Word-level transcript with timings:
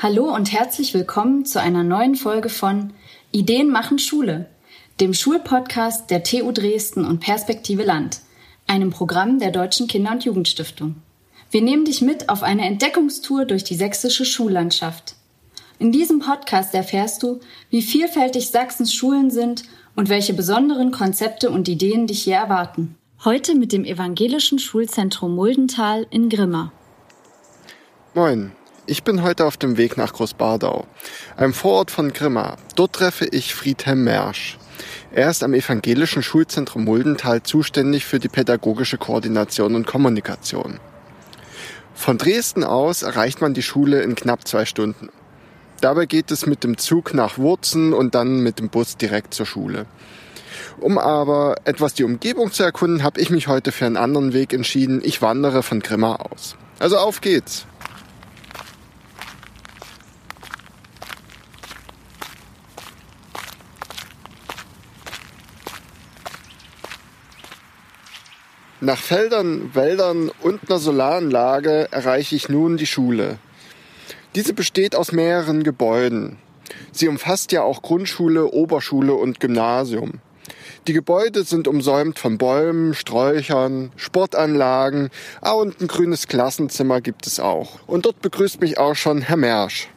Hallo 0.00 0.32
und 0.32 0.52
herzlich 0.52 0.94
willkommen 0.94 1.44
zu 1.44 1.60
einer 1.60 1.82
neuen 1.82 2.14
Folge 2.14 2.50
von 2.50 2.92
Ideen 3.32 3.68
machen 3.68 3.98
Schule, 3.98 4.46
dem 5.00 5.12
Schulpodcast 5.12 6.08
der 6.08 6.22
TU 6.22 6.52
Dresden 6.52 7.04
und 7.04 7.18
Perspektive 7.18 7.82
Land, 7.82 8.20
einem 8.68 8.90
Programm 8.90 9.40
der 9.40 9.50
Deutschen 9.50 9.88
Kinder- 9.88 10.12
und 10.12 10.24
Jugendstiftung. 10.24 10.94
Wir 11.50 11.62
nehmen 11.62 11.84
dich 11.84 12.00
mit 12.00 12.28
auf 12.28 12.44
eine 12.44 12.64
Entdeckungstour 12.64 13.44
durch 13.44 13.64
die 13.64 13.74
sächsische 13.74 14.24
Schullandschaft. 14.24 15.16
In 15.80 15.90
diesem 15.90 16.20
Podcast 16.20 16.76
erfährst 16.76 17.24
du, 17.24 17.40
wie 17.70 17.82
vielfältig 17.82 18.50
Sachsens 18.50 18.94
Schulen 18.94 19.32
sind 19.32 19.64
und 19.96 20.08
welche 20.08 20.32
besonderen 20.32 20.92
Konzepte 20.92 21.50
und 21.50 21.66
Ideen 21.66 22.06
dich 22.06 22.22
hier 22.22 22.36
erwarten. 22.36 22.94
Heute 23.24 23.56
mit 23.56 23.72
dem 23.72 23.84
Evangelischen 23.84 24.60
Schulzentrum 24.60 25.34
Muldental 25.34 26.06
in 26.10 26.28
Grimma. 26.28 26.70
Moin, 28.14 28.52
ich 28.88 29.02
bin 29.02 29.22
heute 29.22 29.44
auf 29.44 29.58
dem 29.58 29.76
Weg 29.76 29.98
nach 29.98 30.14
Großbardau, 30.14 30.86
einem 31.36 31.52
Vorort 31.52 31.90
von 31.90 32.12
Grimma. 32.14 32.56
Dort 32.74 32.94
treffe 32.94 33.26
ich 33.26 33.54
Friedhelm 33.54 34.02
Mersch. 34.02 34.56
Er 35.12 35.28
ist 35.28 35.44
am 35.44 35.52
Evangelischen 35.52 36.22
Schulzentrum 36.22 36.84
Muldental 36.84 37.42
zuständig 37.42 38.06
für 38.06 38.18
die 38.18 38.28
pädagogische 38.28 38.96
Koordination 38.96 39.74
und 39.74 39.86
Kommunikation. 39.86 40.80
Von 41.94 42.16
Dresden 42.16 42.64
aus 42.64 43.02
erreicht 43.02 43.42
man 43.42 43.52
die 43.52 43.62
Schule 43.62 44.00
in 44.00 44.14
knapp 44.14 44.48
zwei 44.48 44.64
Stunden. 44.64 45.10
Dabei 45.82 46.06
geht 46.06 46.30
es 46.30 46.46
mit 46.46 46.64
dem 46.64 46.78
Zug 46.78 47.12
nach 47.12 47.36
Wurzen 47.36 47.92
und 47.92 48.14
dann 48.14 48.40
mit 48.42 48.58
dem 48.58 48.70
Bus 48.70 48.96
direkt 48.96 49.34
zur 49.34 49.46
Schule. 49.46 49.84
Um 50.80 50.96
aber 50.96 51.56
etwas 51.64 51.92
die 51.92 52.04
Umgebung 52.04 52.52
zu 52.52 52.62
erkunden, 52.62 53.02
habe 53.02 53.20
ich 53.20 53.28
mich 53.28 53.48
heute 53.48 53.70
für 53.70 53.84
einen 53.84 53.98
anderen 53.98 54.32
Weg 54.32 54.54
entschieden. 54.54 55.02
Ich 55.04 55.20
wandere 55.20 55.62
von 55.62 55.80
Grimma 55.80 56.16
aus. 56.16 56.56
Also 56.78 56.96
auf 56.96 57.20
geht's! 57.20 57.66
Nach 68.80 68.98
Feldern, 68.98 69.74
Wäldern 69.74 70.30
und 70.40 70.60
einer 70.68 70.78
Solaranlage 70.78 71.88
erreiche 71.90 72.36
ich 72.36 72.48
nun 72.48 72.76
die 72.76 72.86
Schule. 72.86 73.38
Diese 74.36 74.54
besteht 74.54 74.94
aus 74.94 75.10
mehreren 75.10 75.64
Gebäuden. 75.64 76.36
Sie 76.92 77.08
umfasst 77.08 77.50
ja 77.50 77.62
auch 77.62 77.82
Grundschule, 77.82 78.52
Oberschule 78.52 79.14
und 79.14 79.40
Gymnasium. 79.40 80.20
Die 80.86 80.92
Gebäude 80.92 81.42
sind 81.42 81.66
umsäumt 81.66 82.20
von 82.20 82.38
Bäumen, 82.38 82.94
Sträuchern, 82.94 83.90
Sportanlagen, 83.96 85.10
ah, 85.40 85.52
und 85.52 85.80
ein 85.80 85.88
grünes 85.88 86.28
Klassenzimmer 86.28 87.00
gibt 87.00 87.26
es 87.26 87.40
auch. 87.40 87.80
Und 87.88 88.06
dort 88.06 88.22
begrüßt 88.22 88.60
mich 88.60 88.78
auch 88.78 88.94
schon 88.94 89.22
Herr 89.22 89.36
Mersch. 89.36 89.88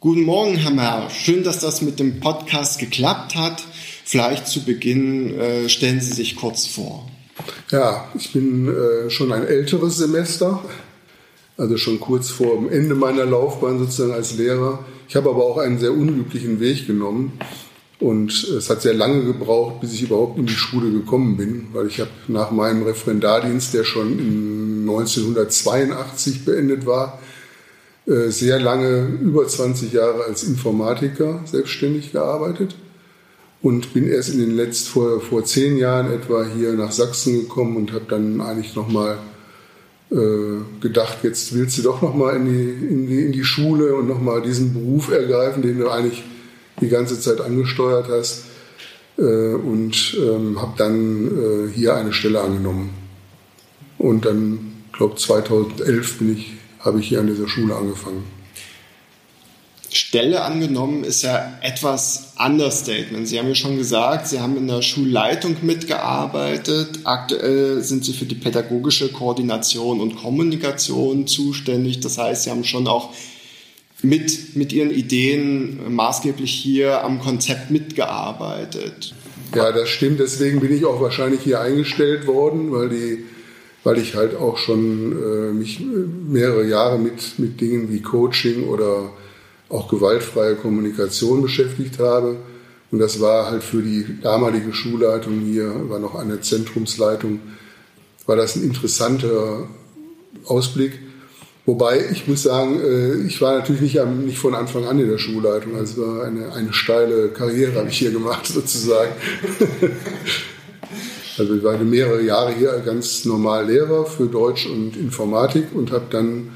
Guten 0.00 0.22
Morgen, 0.22 0.56
Herr 0.56 0.72
Mersch. 0.72 1.14
Schön, 1.14 1.44
dass 1.44 1.60
das 1.60 1.80
mit 1.80 2.00
dem 2.00 2.18
Podcast 2.18 2.80
geklappt 2.80 3.36
hat. 3.36 3.62
Vielleicht 4.04 4.48
zu 4.48 4.64
Beginn 4.64 5.38
äh, 5.38 5.68
stellen 5.68 6.00
Sie 6.00 6.12
sich 6.12 6.34
kurz 6.34 6.66
vor. 6.66 7.08
Ja, 7.70 8.08
ich 8.14 8.32
bin 8.32 8.68
äh, 8.68 9.10
schon 9.10 9.32
ein 9.32 9.46
älteres 9.46 9.96
Semester, 9.96 10.62
also 11.56 11.76
schon 11.76 12.00
kurz 12.00 12.30
vor 12.30 12.56
dem 12.56 12.70
Ende 12.70 12.94
meiner 12.94 13.24
Laufbahn 13.24 13.78
sozusagen 13.78 14.12
als 14.12 14.36
Lehrer. 14.36 14.84
Ich 15.08 15.16
habe 15.16 15.30
aber 15.30 15.44
auch 15.44 15.58
einen 15.58 15.78
sehr 15.78 15.92
unglücklichen 15.92 16.60
Weg 16.60 16.86
genommen 16.86 17.38
und 17.98 18.32
es 18.44 18.70
hat 18.70 18.82
sehr 18.82 18.94
lange 18.94 19.24
gebraucht, 19.24 19.80
bis 19.80 19.92
ich 19.94 20.02
überhaupt 20.02 20.38
in 20.38 20.46
die 20.46 20.52
Schule 20.52 20.90
gekommen 20.90 21.36
bin, 21.36 21.68
weil 21.72 21.86
ich 21.86 22.00
habe 22.00 22.10
nach 22.28 22.50
meinem 22.50 22.82
Referendardienst, 22.82 23.74
der 23.74 23.84
schon 23.84 24.18
1982 24.82 26.44
beendet 26.44 26.86
war, 26.86 27.18
äh, 28.06 28.28
sehr 28.28 28.60
lange, 28.60 29.06
über 29.20 29.46
20 29.46 29.92
Jahre 29.92 30.24
als 30.24 30.44
Informatiker 30.44 31.40
selbstständig 31.46 32.12
gearbeitet 32.12 32.76
und 33.66 33.92
bin 33.92 34.06
erst 34.06 34.28
in 34.28 34.38
den 34.38 34.54
letzten, 34.54 34.90
vor, 34.90 35.20
vor 35.20 35.44
zehn 35.44 35.76
Jahren 35.76 36.12
etwa 36.12 36.46
hier 36.46 36.74
nach 36.74 36.92
Sachsen 36.92 37.40
gekommen 37.40 37.76
und 37.76 37.92
habe 37.92 38.04
dann 38.08 38.40
eigentlich 38.40 38.76
nochmal 38.76 39.18
äh, 40.12 40.80
gedacht, 40.80 41.18
jetzt 41.24 41.52
willst 41.52 41.76
du 41.76 41.82
doch 41.82 42.00
nochmal 42.00 42.36
in 42.36 42.44
die, 42.44 42.86
in, 42.86 43.06
die, 43.08 43.24
in 43.24 43.32
die 43.32 43.42
Schule 43.42 43.96
und 43.96 44.06
nochmal 44.06 44.40
diesen 44.40 44.72
Beruf 44.72 45.10
ergreifen, 45.10 45.62
den 45.62 45.80
du 45.80 45.90
eigentlich 45.90 46.22
die 46.80 46.88
ganze 46.88 47.18
Zeit 47.18 47.40
angesteuert 47.40 48.06
hast 48.08 48.44
äh, 49.18 49.54
und 49.54 50.16
ähm, 50.16 50.62
habe 50.62 50.74
dann 50.76 51.26
äh, 51.26 51.72
hier 51.72 51.96
eine 51.96 52.12
Stelle 52.12 52.42
angenommen. 52.42 52.90
Und 53.98 54.26
dann, 54.26 54.74
glaube 54.92 55.16
2011 55.16 56.18
bin 56.18 56.36
ich, 56.36 56.52
habe 56.78 57.00
ich 57.00 57.08
hier 57.08 57.18
an 57.18 57.26
dieser 57.26 57.48
Schule 57.48 57.74
angefangen. 57.74 58.22
Stelle 59.96 60.42
angenommen 60.42 61.04
ist 61.04 61.22
ja 61.22 61.58
etwas 61.62 62.32
Understatement. 62.38 63.26
Sie 63.26 63.38
haben 63.38 63.48
ja 63.48 63.54
schon 63.54 63.76
gesagt, 63.76 64.28
Sie 64.28 64.40
haben 64.40 64.56
in 64.56 64.68
der 64.68 64.82
Schulleitung 64.82 65.56
mitgearbeitet. 65.62 67.00
Aktuell 67.04 67.82
sind 67.82 68.04
Sie 68.04 68.12
für 68.12 68.26
die 68.26 68.34
pädagogische 68.34 69.10
Koordination 69.10 70.00
und 70.00 70.16
Kommunikation 70.16 71.26
zuständig. 71.26 72.00
Das 72.00 72.18
heißt, 72.18 72.44
Sie 72.44 72.50
haben 72.50 72.64
schon 72.64 72.86
auch 72.86 73.14
mit, 74.02 74.54
mit 74.54 74.72
Ihren 74.72 74.90
Ideen 74.90 75.94
maßgeblich 75.94 76.52
hier 76.52 77.02
am 77.02 77.20
Konzept 77.20 77.70
mitgearbeitet. 77.70 79.14
Ja, 79.54 79.72
das 79.72 79.88
stimmt. 79.88 80.20
Deswegen 80.20 80.60
bin 80.60 80.76
ich 80.76 80.84
auch 80.84 81.00
wahrscheinlich 81.00 81.40
hier 81.40 81.60
eingestellt 81.60 82.26
worden, 82.26 82.70
weil 82.70 82.88
die 82.90 83.24
weil 83.86 83.98
ich 83.98 84.16
halt 84.16 84.34
auch 84.34 84.58
schon 84.58 85.12
äh, 85.12 85.52
mich 85.52 85.78
mehrere 85.78 86.66
Jahre 86.66 86.98
mit, 86.98 87.38
mit 87.38 87.60
Dingen 87.60 87.88
wie 87.92 88.02
Coaching 88.02 88.64
oder 88.64 89.12
auch 89.68 89.88
gewaltfreie 89.88 90.56
Kommunikation 90.56 91.42
beschäftigt 91.42 91.98
habe. 91.98 92.36
Und 92.90 92.98
das 93.00 93.20
war 93.20 93.50
halt 93.50 93.64
für 93.64 93.82
die 93.82 94.20
damalige 94.22 94.72
Schulleitung 94.72 95.40
hier, 95.40 95.88
war 95.88 95.98
noch 95.98 96.14
eine 96.14 96.40
Zentrumsleitung, 96.40 97.40
war 98.26 98.36
das 98.36 98.56
ein 98.56 98.62
interessanter 98.62 99.68
Ausblick. 100.46 101.00
Wobei 101.64 102.00
ich 102.12 102.28
muss 102.28 102.44
sagen, 102.44 102.80
äh, 102.80 103.26
ich 103.26 103.40
war 103.40 103.58
natürlich 103.58 103.80
nicht, 103.80 104.06
nicht 104.24 104.38
von 104.38 104.54
Anfang 104.54 104.84
an 104.84 105.00
in 105.00 105.08
der 105.08 105.18
Schulleitung. 105.18 105.74
Also 105.74 106.20
eine, 106.20 106.52
eine 106.52 106.72
steile 106.72 107.30
Karriere, 107.30 107.74
habe 107.74 107.88
ich 107.88 107.98
hier 107.98 108.12
gemacht 108.12 108.46
sozusagen. 108.54 109.10
Also 111.38 111.56
ich 111.56 111.64
war 111.64 111.76
mehrere 111.78 112.22
Jahre 112.22 112.54
hier 112.54 112.70
ganz 112.84 113.24
normal 113.24 113.66
Lehrer 113.66 114.06
für 114.06 114.26
Deutsch 114.26 114.66
und 114.66 114.96
Informatik 114.96 115.74
und 115.74 115.90
habe 115.90 116.06
dann 116.08 116.50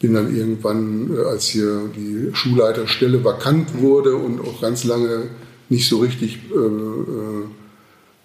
bin 0.00 0.14
dann 0.14 0.34
irgendwann, 0.34 1.14
äh, 1.14 1.20
als 1.20 1.46
hier 1.46 1.90
die 1.94 2.34
Schulleiterstelle 2.34 3.22
vakant 3.22 3.78
wurde 3.80 4.16
und 4.16 4.40
auch 4.40 4.60
ganz 4.60 4.82
lange 4.84 5.28
nicht 5.68 5.88
so 5.88 5.98
richtig 5.98 6.38
äh, 6.50 6.56
äh, 6.56 7.44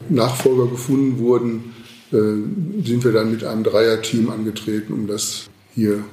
Nachfolger 0.10 0.70
gefunden 0.70 1.20
wurden, 1.20 1.74
sind 2.12 3.04
wir 3.04 3.12
dann 3.12 3.32
mit 3.32 3.44
einem 3.44 3.64
Dreierteam 3.64 4.30
angetreten, 4.30 4.94
um 4.94 5.08
das 5.08 5.50
hier 5.74 6.04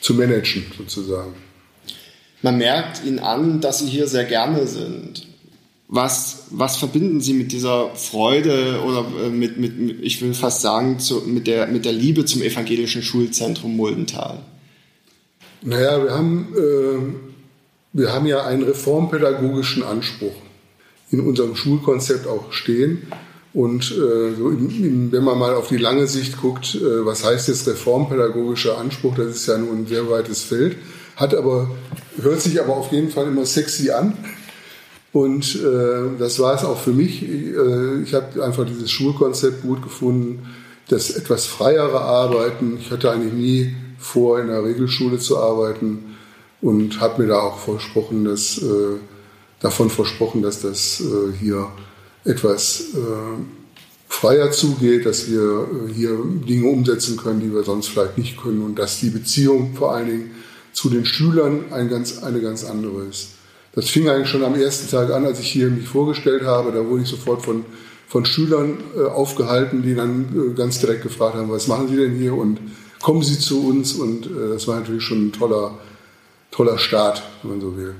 zu 0.00 0.14
managen 0.14 0.64
sozusagen. 0.76 1.32
Man 2.42 2.58
merkt 2.58 3.04
Ihnen 3.04 3.20
an, 3.20 3.60
dass 3.60 3.78
Sie 3.78 3.86
hier 3.86 4.06
sehr 4.06 4.24
gerne 4.24 4.66
sind. 4.66 5.26
Was, 5.88 6.48
was 6.50 6.76
verbinden 6.76 7.20
Sie 7.20 7.32
mit 7.32 7.52
dieser 7.52 7.96
Freude 7.96 8.82
oder 8.84 9.30
mit, 9.30 9.58
mit, 9.58 10.02
ich 10.02 10.20
will 10.20 10.34
fast 10.34 10.60
sagen, 10.60 10.98
zu, 10.98 11.22
mit, 11.26 11.46
der, 11.46 11.68
mit 11.68 11.86
der 11.86 11.92
Liebe 11.92 12.26
zum 12.26 12.42
evangelischen 12.42 13.02
Schulzentrum 13.02 13.76
Muldental? 13.76 14.42
Naja, 15.66 16.04
wir 16.04 16.10
haben, 16.10 16.54
äh, 16.54 17.94
wir 17.94 18.12
haben 18.12 18.26
ja 18.26 18.44
einen 18.44 18.62
reformpädagogischen 18.64 19.82
Anspruch 19.82 20.34
in 21.10 21.20
unserem 21.20 21.56
Schulkonzept 21.56 22.26
auch 22.26 22.52
stehen. 22.52 23.06
Und 23.54 23.90
äh, 23.92 24.34
so 24.36 24.50
in, 24.50 24.68
in, 24.84 25.12
wenn 25.12 25.24
man 25.24 25.38
mal 25.38 25.54
auf 25.54 25.68
die 25.68 25.78
lange 25.78 26.06
Sicht 26.06 26.40
guckt, 26.40 26.74
äh, 26.74 27.06
was 27.06 27.24
heißt 27.24 27.48
jetzt 27.48 27.66
reformpädagogischer 27.66 28.76
Anspruch, 28.76 29.14
das 29.14 29.28
ist 29.28 29.46
ja 29.46 29.56
nur 29.56 29.72
ein 29.72 29.86
sehr 29.86 30.10
weites 30.10 30.42
Feld, 30.42 30.76
hat 31.16 31.34
aber, 31.34 31.70
hört 32.20 32.42
sich 32.42 32.60
aber 32.60 32.76
auf 32.76 32.92
jeden 32.92 33.10
Fall 33.10 33.28
immer 33.28 33.46
sexy 33.46 33.90
an. 33.90 34.18
Und 35.12 35.54
äh, 35.54 36.18
das 36.18 36.40
war 36.40 36.56
es 36.56 36.64
auch 36.64 36.78
für 36.78 36.92
mich. 36.92 37.22
Äh, 37.22 38.02
ich 38.02 38.12
habe 38.12 38.44
einfach 38.44 38.66
dieses 38.66 38.90
Schulkonzept 38.90 39.62
gut 39.62 39.82
gefunden, 39.82 40.46
das 40.88 41.10
etwas 41.10 41.46
freiere 41.46 42.00
Arbeiten. 42.00 42.76
Ich 42.78 42.90
hatte 42.90 43.10
eigentlich 43.10 43.32
nie 43.32 43.74
vor, 43.98 44.40
in 44.40 44.48
der 44.48 44.64
Regelschule 44.64 45.18
zu 45.18 45.38
arbeiten 45.38 46.16
und 46.60 47.00
habe 47.00 47.22
mir 47.22 47.28
da 47.28 47.40
auch 47.40 47.58
versprochen, 47.58 48.24
dass, 48.24 48.58
äh, 48.58 48.98
davon 49.60 49.90
versprochen, 49.90 50.42
dass 50.42 50.60
das 50.60 51.00
äh, 51.00 51.32
hier 51.38 51.68
etwas 52.24 52.94
äh, 52.94 53.42
freier 54.08 54.50
zugeht, 54.52 55.04
dass 55.06 55.30
wir 55.30 55.68
äh, 55.88 55.92
hier 55.92 56.18
Dinge 56.48 56.68
umsetzen 56.68 57.16
können, 57.16 57.40
die 57.40 57.52
wir 57.52 57.64
sonst 57.64 57.88
vielleicht 57.88 58.16
nicht 58.16 58.40
können 58.40 58.62
und 58.62 58.78
dass 58.78 59.00
die 59.00 59.10
Beziehung 59.10 59.74
vor 59.74 59.94
allen 59.94 60.06
Dingen 60.06 60.30
zu 60.72 60.88
den 60.88 61.04
Schülern 61.04 61.72
ein 61.72 61.88
ganz, 61.88 62.22
eine 62.22 62.40
ganz 62.40 62.64
andere 62.64 63.04
ist. 63.04 63.28
Das 63.74 63.90
fing 63.90 64.08
eigentlich 64.08 64.28
schon 64.28 64.44
am 64.44 64.54
ersten 64.54 64.88
Tag 64.88 65.10
an, 65.10 65.26
als 65.26 65.40
ich 65.40 65.50
hier 65.50 65.68
mich 65.68 65.88
vorgestellt 65.88 66.44
habe. 66.44 66.72
Da 66.72 66.86
wurde 66.86 67.02
ich 67.02 67.08
sofort 67.08 67.42
von, 67.42 67.64
von 68.06 68.24
Schülern 68.24 68.78
äh, 68.96 69.02
aufgehalten, 69.02 69.82
die 69.82 69.94
dann 69.94 70.52
äh, 70.52 70.54
ganz 70.54 70.78
direkt 70.78 71.02
gefragt 71.02 71.34
haben, 71.34 71.50
was 71.50 71.66
machen 71.66 71.88
Sie 71.88 71.96
denn 71.96 72.14
hier 72.14 72.34
und 72.34 72.58
kommen 73.04 73.22
Sie 73.22 73.38
zu 73.38 73.66
uns 73.68 73.92
und 73.92 74.24
äh, 74.24 74.48
das 74.54 74.66
war 74.66 74.80
natürlich 74.80 75.04
schon 75.04 75.26
ein 75.26 75.32
toller, 75.32 75.78
toller 76.50 76.78
Start, 76.78 77.22
wenn 77.42 77.50
man 77.50 77.60
so 77.60 77.76
will. 77.76 77.94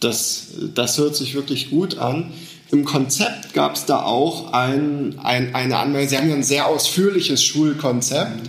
Das, 0.00 0.46
das 0.74 0.96
hört 0.96 1.14
sich 1.14 1.34
wirklich 1.34 1.68
gut 1.68 1.98
an. 1.98 2.32
Im 2.70 2.86
Konzept 2.86 3.52
gab 3.52 3.74
es 3.74 3.84
da 3.84 4.02
auch 4.02 4.54
ein, 4.54 5.18
ein, 5.22 5.54
eine 5.54 5.76
Anmeldung. 5.76 6.08
Sie 6.08 6.16
haben 6.16 6.30
ja 6.30 6.34
ein 6.34 6.42
sehr 6.42 6.68
ausführliches 6.68 7.44
Schulkonzept. 7.44 8.48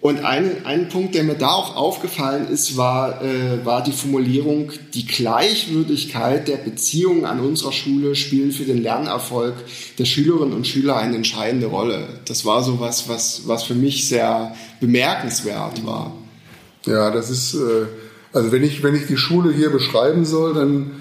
Und 0.00 0.24
ein, 0.24 0.64
ein 0.64 0.88
Punkt, 0.88 1.14
der 1.14 1.24
mir 1.24 1.34
da 1.34 1.48
auch 1.48 1.76
aufgefallen 1.76 2.48
ist, 2.48 2.78
war, 2.78 3.22
äh, 3.22 3.64
war 3.66 3.82
die 3.82 3.92
Formulierung, 3.92 4.72
die 4.94 5.06
Gleichwürdigkeit 5.06 6.48
der 6.48 6.56
Beziehungen 6.56 7.26
an 7.26 7.40
unserer 7.40 7.72
Schule 7.72 8.14
spielen 8.14 8.50
für 8.50 8.64
den 8.64 8.82
Lernerfolg 8.82 9.54
der 9.98 10.06
Schülerinnen 10.06 10.54
und 10.54 10.66
Schüler 10.66 10.96
eine 10.96 11.16
entscheidende 11.16 11.66
Rolle. 11.66 12.08
Das 12.24 12.46
war 12.46 12.62
so 12.62 12.80
was, 12.80 13.10
was, 13.10 13.42
was 13.44 13.64
für 13.64 13.74
mich 13.74 14.08
sehr 14.08 14.56
bemerkenswert 14.80 15.84
war. 15.84 16.14
Ja, 16.86 17.10
das 17.10 17.28
ist, 17.28 17.54
äh, 17.54 17.86
also 18.32 18.52
wenn 18.52 18.64
ich, 18.64 18.82
wenn 18.82 18.94
ich 18.94 19.06
die 19.06 19.18
Schule 19.18 19.52
hier 19.52 19.68
beschreiben 19.68 20.24
soll, 20.24 20.54
dann, 20.54 20.92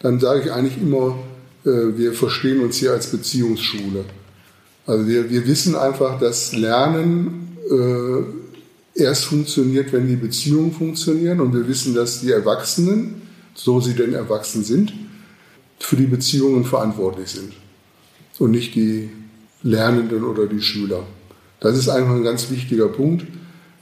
dann 0.00 0.18
sage 0.18 0.42
ich 0.42 0.52
eigentlich 0.52 0.78
immer, 0.78 1.16
äh, 1.64 1.96
wir 1.96 2.12
verstehen 2.12 2.58
uns 2.60 2.78
hier 2.78 2.90
als 2.90 3.06
Beziehungsschule. 3.12 4.04
Also 4.84 5.06
wir, 5.06 5.30
wir 5.30 5.46
wissen 5.46 5.76
einfach, 5.76 6.18
dass 6.18 6.56
Lernen 6.56 7.56
äh, 7.70 8.47
erst 8.98 9.26
funktioniert, 9.26 9.92
wenn 9.92 10.08
die 10.08 10.16
Beziehungen 10.16 10.72
funktionieren. 10.72 11.40
Und 11.40 11.54
wir 11.54 11.66
wissen, 11.68 11.94
dass 11.94 12.20
die 12.20 12.32
Erwachsenen, 12.32 13.22
so 13.54 13.80
sie 13.80 13.94
denn 13.94 14.12
erwachsen 14.12 14.64
sind, 14.64 14.92
für 15.78 15.96
die 15.96 16.06
Beziehungen 16.06 16.64
verantwortlich 16.64 17.28
sind. 17.30 17.52
Und 18.38 18.50
nicht 18.50 18.74
die 18.74 19.10
Lernenden 19.62 20.24
oder 20.24 20.46
die 20.46 20.62
Schüler. 20.62 21.04
Das 21.60 21.76
ist 21.76 21.88
einfach 21.88 22.14
ein 22.14 22.22
ganz 22.22 22.50
wichtiger 22.50 22.88
Punkt. 22.88 23.26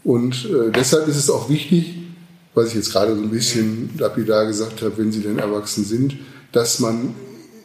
Und 0.05 0.47
äh, 0.47 0.71
deshalb 0.73 1.09
ist 1.09 1.17
es 1.17 1.31
auch 1.31 1.49
wichtig, 1.49 1.95
was 2.55 2.69
ich 2.69 2.75
jetzt 2.75 2.93
gerade 2.93 3.15
so 3.15 3.23
ein 3.23 3.31
bisschen 3.31 3.91
lapidar 3.99 4.47
gesagt 4.47 4.81
habe, 4.83 4.97
wenn 4.97 5.13
sie 5.13 5.21
denn 5.21 5.39
erwachsen 5.39 5.85
sind, 5.85 6.17
dass 6.53 6.81
man 6.81 7.15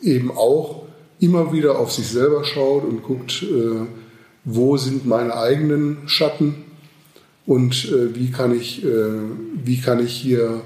eben 0.01 0.31
auch 0.31 0.83
immer 1.19 1.53
wieder 1.53 1.77
auf 1.79 1.91
sich 1.91 2.07
selber 2.07 2.43
schaut 2.43 2.83
und 2.83 3.03
guckt, 3.03 3.43
äh, 3.43 3.85
wo 4.43 4.75
sind 4.75 5.05
meine 5.05 5.37
eigenen 5.37 6.09
Schatten 6.09 6.55
und 7.51 7.91
äh, 7.91 8.15
wie, 8.15 8.31
kann 8.31 8.55
ich, 8.57 8.81
äh, 8.85 8.87
wie 9.65 9.81
kann 9.81 10.01
ich 10.01 10.13
hier 10.13 10.61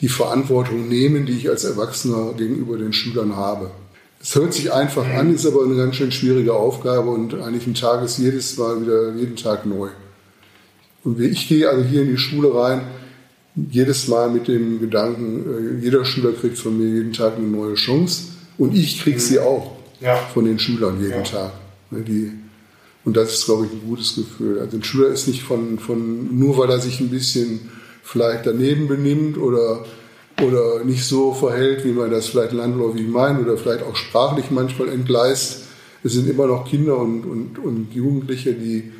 die 0.00 0.08
Verantwortung 0.08 0.88
nehmen, 0.88 1.26
die 1.26 1.34
ich 1.34 1.50
als 1.50 1.64
Erwachsener 1.64 2.32
gegenüber 2.32 2.78
den 2.78 2.94
Schülern 2.94 3.36
habe. 3.36 3.70
Es 4.22 4.34
hört 4.34 4.54
sich 4.54 4.72
einfach 4.72 5.06
an, 5.06 5.34
ist 5.34 5.46
aber 5.46 5.64
eine 5.64 5.76
ganz 5.76 5.96
schön 5.96 6.10
schwierige 6.10 6.54
Aufgabe 6.54 7.10
und 7.10 7.34
eigentlich 7.34 7.66
ein 7.66 7.74
Tag 7.74 8.02
ist 8.02 8.16
jedes 8.16 8.56
Mal 8.56 8.80
wieder 8.80 9.14
jeden 9.16 9.36
Tag 9.36 9.66
neu. 9.66 9.90
Und 11.04 11.20
ich 11.20 11.46
gehe 11.46 11.68
also 11.68 11.84
hier 11.84 12.02
in 12.02 12.08
die 12.08 12.16
Schule 12.16 12.54
rein, 12.54 12.80
jedes 13.54 14.08
Mal 14.08 14.30
mit 14.30 14.48
dem 14.48 14.80
Gedanken, 14.80 15.78
äh, 15.78 15.84
jeder 15.84 16.06
Schüler 16.06 16.32
kriegt 16.32 16.56
von 16.56 16.78
mir 16.78 16.88
jeden 16.88 17.12
Tag 17.12 17.36
eine 17.36 17.48
neue 17.48 17.74
Chance 17.74 18.28
und 18.56 18.74
ich 18.74 19.02
kriege 19.02 19.20
sie 19.20 19.40
auch 19.40 19.72
ja. 20.00 20.16
von 20.16 20.46
den 20.46 20.58
Schülern 20.58 21.02
jeden 21.02 21.12
ja. 21.12 21.22
Tag. 21.22 21.52
Ne, 21.90 22.00
die 22.00 22.32
und 23.04 23.16
das 23.16 23.32
ist, 23.32 23.46
glaube 23.46 23.66
ich, 23.66 23.72
ein 23.72 23.88
gutes 23.88 24.14
Gefühl. 24.14 24.60
Also 24.60 24.76
ein 24.76 24.84
Schüler 24.84 25.08
ist 25.08 25.26
nicht 25.26 25.42
von, 25.42 25.78
von 25.78 26.38
nur 26.38 26.58
weil 26.58 26.70
er 26.70 26.80
sich 26.80 27.00
ein 27.00 27.08
bisschen 27.08 27.70
vielleicht 28.02 28.46
daneben 28.46 28.88
benimmt 28.88 29.38
oder, 29.38 29.84
oder 30.42 30.84
nicht 30.84 31.04
so 31.04 31.32
verhält, 31.32 31.84
wie 31.84 31.92
man 31.92 32.10
das 32.10 32.28
vielleicht 32.28 32.52
landläufig 32.52 33.06
meint 33.06 33.40
oder 33.40 33.56
vielleicht 33.56 33.84
auch 33.84 33.96
sprachlich 33.96 34.50
manchmal 34.50 34.88
entgleist. 34.88 35.64
Es 36.02 36.12
sind 36.12 36.28
immer 36.28 36.46
noch 36.46 36.68
Kinder 36.68 36.98
und, 36.98 37.24
und, 37.24 37.58
und 37.58 37.92
Jugendliche, 37.94 38.52
die, 38.52 38.92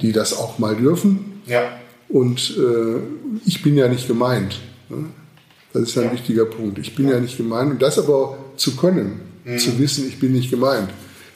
die 0.00 0.12
das 0.12 0.36
auch 0.36 0.58
mal 0.58 0.76
dürfen. 0.76 1.42
Ja. 1.46 1.78
Und 2.08 2.56
äh, 2.58 3.00
ich 3.46 3.62
bin 3.62 3.76
ja 3.76 3.88
nicht 3.88 4.06
gemeint. 4.06 4.60
Ne? 4.88 5.06
Das 5.72 5.82
ist 5.82 5.98
ein 5.98 6.04
ja. 6.04 6.12
wichtiger 6.12 6.44
Punkt. 6.44 6.78
Ich 6.78 6.94
bin 6.94 7.08
ja. 7.08 7.14
ja 7.14 7.20
nicht 7.20 7.36
gemeint. 7.36 7.72
Und 7.72 7.82
das 7.82 7.98
aber 7.98 8.38
zu 8.56 8.76
können, 8.76 9.20
mhm. 9.44 9.58
zu 9.58 9.78
wissen, 9.78 10.06
ich 10.08 10.18
bin 10.18 10.32
nicht 10.32 10.50
gemeint 10.50 10.88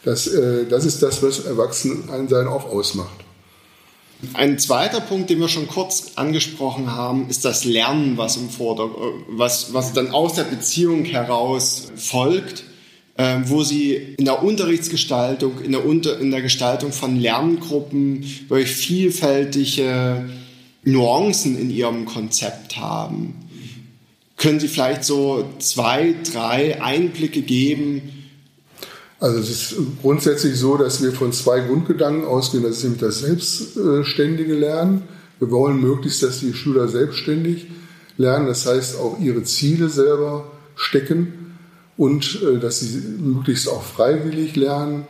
das, 0.07 0.29
äh, 0.29 0.67
das 0.67 0.85
ist 0.85 1.03
das, 1.03 1.21
was 1.23 1.41
Erwachsenensein 1.41 2.47
auch 2.47 2.65
ausmacht. 2.65 3.25
Ein 4.35 4.59
zweiter 4.59 5.01
Punkt, 5.01 5.29
den 5.29 5.41
wir 5.41 5.49
schon 5.49 5.67
kurz 5.67 6.13
angesprochen 6.15 6.95
haben, 6.95 7.29
ist 7.29 7.45
das 7.45 7.65
Lernen, 7.65 8.17
was 8.17 8.37
im 8.37 8.49
Vordergrund, 8.49 9.25
was, 9.29 9.75
was 9.75 9.93
dann 9.93 10.13
aus 10.13 10.35
der 10.35 10.45
Beziehung 10.45 11.05
heraus 11.05 11.89
folgt, 11.97 12.63
äh, 13.17 13.41
wo 13.47 13.65
Sie 13.65 13.95
in 13.95 14.25
der 14.25 14.45
Unterrichtsgestaltung, 14.45 15.61
in 15.61 15.73
der, 15.73 15.85
Unter, 15.85 16.21
in 16.21 16.31
der 16.31 16.41
Gestaltung 16.41 16.93
von 16.93 17.17
Lerngruppen 17.17 18.25
wirklich 18.49 18.71
vielfältige 18.71 20.31
Nuancen 20.85 21.59
in 21.59 21.69
Ihrem 21.69 22.07
Konzept 22.07 22.77
haben. 22.77 23.35
Können 24.37 24.61
Sie 24.61 24.69
vielleicht 24.69 25.03
so 25.03 25.45
zwei, 25.59 26.15
drei 26.33 26.81
Einblicke 26.81 27.43
geben, 27.43 28.16
also 29.19 29.39
es 29.39 29.51
ist 29.51 29.77
grundsätzlich 30.03 30.57
so, 30.57 30.77
dass 30.77 31.03
wir 31.03 31.13
von 31.13 31.33
zwei 31.33 31.61
Grundgedanken 31.61 32.27
ausgehen. 32.27 32.63
Das 32.63 32.79
ist 32.79 32.83
nämlich 32.85 33.01
das 33.01 33.21
selbstständige 33.21 34.55
Lernen. 34.55 35.03
Wir 35.39 35.51
wollen 35.51 35.81
möglichst, 35.81 36.23
dass 36.23 36.41
die 36.41 36.53
Schüler 36.53 36.89
selbstständig 36.89 37.67
lernen, 38.19 38.47
das 38.47 38.67
heißt 38.67 38.99
auch 38.99 39.19
ihre 39.21 39.43
Ziele 39.43 39.89
selber 39.89 40.51
stecken 40.75 41.57
und 41.97 42.41
äh, 42.43 42.59
dass 42.59 42.81
sie 42.81 43.01
möglichst 43.19 43.69
auch 43.69 43.83
freiwillig 43.83 44.57
lernen 44.57 45.07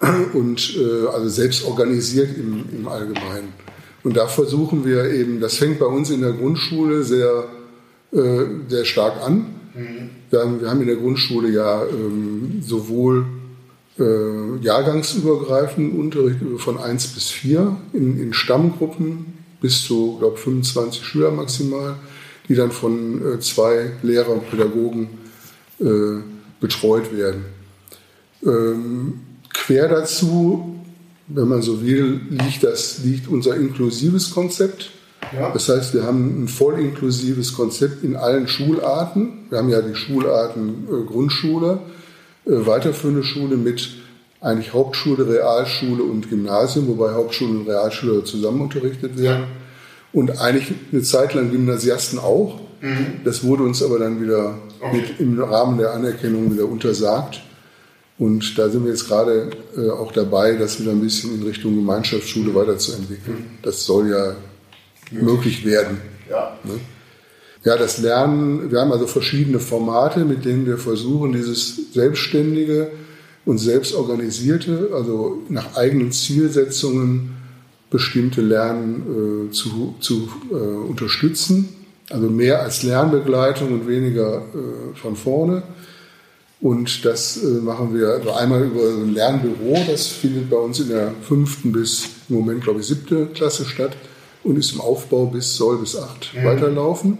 und 0.32 0.76
äh, 0.76 1.06
also 1.08 1.28
selbst 1.28 1.64
organisiert 1.64 2.36
im, 2.36 2.64
im 2.72 2.88
Allgemeinen. 2.88 3.52
Und 4.02 4.16
da 4.16 4.26
versuchen 4.26 4.84
wir 4.84 5.10
eben, 5.10 5.40
das 5.40 5.56
fängt 5.56 5.78
bei 5.78 5.86
uns 5.86 6.10
in 6.10 6.20
der 6.20 6.32
Grundschule 6.32 7.02
sehr, 7.02 7.44
äh, 8.12 8.44
sehr 8.68 8.84
stark 8.84 9.22
an. 9.22 9.46
Mhm. 9.74 10.10
Wir 10.30 10.40
haben, 10.40 10.60
wir 10.60 10.70
haben 10.70 10.80
in 10.80 10.86
der 10.86 10.96
Grundschule 10.96 11.50
ja 11.50 11.84
ähm, 11.84 12.62
sowohl 12.62 13.26
äh, 13.98 14.56
jahrgangsübergreifenden 14.60 15.98
Unterricht 15.98 16.38
von 16.58 16.78
1 16.78 17.08
bis 17.08 17.30
4 17.30 17.76
in, 17.92 18.20
in 18.20 18.32
Stammgruppen 18.32 19.36
bis 19.60 19.84
zu, 19.84 20.16
glaube 20.18 20.36
25 20.36 21.04
Schüler 21.04 21.30
maximal, 21.30 21.96
die 22.48 22.54
dann 22.54 22.70
von 22.70 23.34
äh, 23.34 23.40
zwei 23.40 23.92
Lehrer 24.02 24.30
und 24.30 24.50
Pädagogen 24.50 25.08
äh, 25.80 26.20
betreut 26.60 27.16
werden. 27.16 27.44
Ähm, 28.44 29.20
quer 29.52 29.88
dazu, 29.88 30.76
wenn 31.28 31.48
man 31.48 31.62
so 31.62 31.82
will, 31.82 32.20
liegt, 32.30 32.62
das, 32.62 33.00
liegt 33.02 33.28
unser 33.28 33.56
inklusives 33.56 34.30
Konzept. 34.30 34.90
Ja. 35.34 35.50
Das 35.50 35.68
heißt, 35.68 35.94
wir 35.94 36.04
haben 36.04 36.44
ein 36.44 36.48
voll 36.48 36.78
inklusives 36.78 37.54
Konzept 37.54 38.04
in 38.04 38.14
allen 38.14 38.46
Schularten. 38.46 39.46
Wir 39.50 39.58
haben 39.58 39.68
ja 39.68 39.82
die 39.82 39.96
Schularten 39.96 40.86
äh, 40.88 41.04
Grundschule, 41.04 41.80
weiterführende 42.46 43.24
Schule 43.24 43.56
mit 43.56 43.88
eigentlich 44.40 44.72
Hauptschule, 44.72 45.26
Realschule 45.28 46.02
und 46.02 46.30
Gymnasium, 46.30 46.86
wobei 46.88 47.12
Hauptschule 47.12 47.58
und 47.58 47.68
Realschule 47.68 48.24
zusammen 48.24 48.60
unterrichtet 48.60 49.18
werden. 49.18 49.44
Und 50.12 50.40
eigentlich 50.40 50.72
eine 50.92 51.02
Zeit 51.02 51.34
lang 51.34 51.50
Gymnasiasten 51.50 52.18
auch. 52.18 52.60
Mhm. 52.80 53.22
Das 53.24 53.42
wurde 53.44 53.64
uns 53.64 53.82
aber 53.82 53.98
dann 53.98 54.22
wieder 54.22 54.58
okay. 54.80 54.96
mit, 54.96 55.20
im 55.20 55.40
Rahmen 55.40 55.78
der 55.78 55.92
Anerkennung 55.92 56.52
wieder 56.52 56.66
untersagt. 56.66 57.42
Und 58.18 58.56
da 58.56 58.70
sind 58.70 58.84
wir 58.84 58.92
jetzt 58.92 59.08
gerade 59.08 59.50
äh, 59.76 59.90
auch 59.90 60.12
dabei, 60.12 60.52
das 60.52 60.80
wieder 60.80 60.92
ein 60.92 61.00
bisschen 61.00 61.34
in 61.34 61.42
Richtung 61.42 61.74
Gemeinschaftsschule 61.74 62.54
weiterzuentwickeln. 62.54 63.38
Mhm. 63.38 63.58
Das 63.62 63.84
soll 63.84 64.10
ja 64.10 64.36
möglich 65.10 65.64
werden. 65.66 66.00
Ja. 66.30 66.56
Ne? 66.64 66.80
Ja, 67.66 67.76
das 67.76 67.98
Lernen, 67.98 68.70
wir 68.70 68.80
haben 68.80 68.92
also 68.92 69.08
verschiedene 69.08 69.58
Formate, 69.58 70.24
mit 70.24 70.44
denen 70.44 70.66
wir 70.66 70.78
versuchen, 70.78 71.32
dieses 71.32 71.92
selbstständige 71.92 72.92
und 73.44 73.58
selbstorganisierte, 73.58 74.90
also 74.94 75.42
nach 75.48 75.74
eigenen 75.74 76.12
Zielsetzungen 76.12 77.34
bestimmte 77.90 78.40
Lernen 78.40 79.48
äh, 79.48 79.50
zu, 79.50 79.96
zu 79.98 80.28
äh, 80.48 80.54
unterstützen. 80.54 81.68
Also 82.08 82.30
mehr 82.30 82.62
als 82.62 82.84
Lernbegleitung 82.84 83.72
und 83.72 83.88
weniger 83.88 84.42
äh, 84.42 84.96
von 84.96 85.16
vorne. 85.16 85.64
Und 86.60 87.04
das 87.04 87.42
äh, 87.42 87.46
machen 87.46 87.98
wir 87.98 88.10
also 88.10 88.30
einmal 88.30 88.62
über 88.62 88.80
ein 88.80 89.12
Lernbüro, 89.12 89.76
das 89.88 90.06
findet 90.06 90.48
bei 90.50 90.56
uns 90.56 90.78
in 90.78 90.90
der 90.90 91.10
fünften 91.20 91.72
bis 91.72 92.10
im 92.28 92.36
Moment, 92.36 92.62
glaube 92.62 92.78
ich, 92.78 92.86
siebte 92.86 93.26
Klasse 93.34 93.64
statt 93.64 93.96
und 94.44 94.56
ist 94.56 94.72
im 94.72 94.80
Aufbau 94.80 95.26
bis, 95.26 95.56
soll 95.56 95.78
bis 95.78 95.96
acht 95.96 96.32
mhm. 96.32 96.44
weiterlaufen 96.44 97.18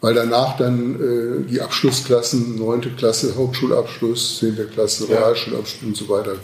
weil 0.00 0.14
danach 0.14 0.56
dann 0.56 0.94
äh, 0.94 1.48
die 1.48 1.60
Abschlussklassen, 1.60 2.58
neunte 2.58 2.90
Klasse, 2.90 3.34
Hauptschulabschluss, 3.36 4.38
zehnte 4.38 4.66
Klasse, 4.66 5.08
Realschulabschluss 5.08 5.86
und 5.86 5.96
so 5.96 6.08
weiter 6.08 6.36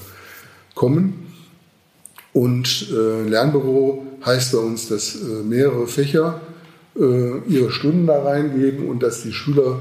kommen. 0.75 1.33
Und 2.33 2.89
äh, 2.93 3.29
Lernbüro 3.29 4.05
heißt 4.25 4.53
bei 4.53 4.59
uns, 4.59 4.89
dass 4.89 5.17
äh, 5.17 5.43
mehrere 5.43 5.87
Fächer 5.87 6.41
äh, 6.95 7.39
ihre 7.49 7.71
Stunden 7.71 8.07
da 8.07 8.23
reingeben 8.23 8.89
und 8.89 9.03
dass 9.03 9.23
die 9.23 9.33
Schüler 9.33 9.81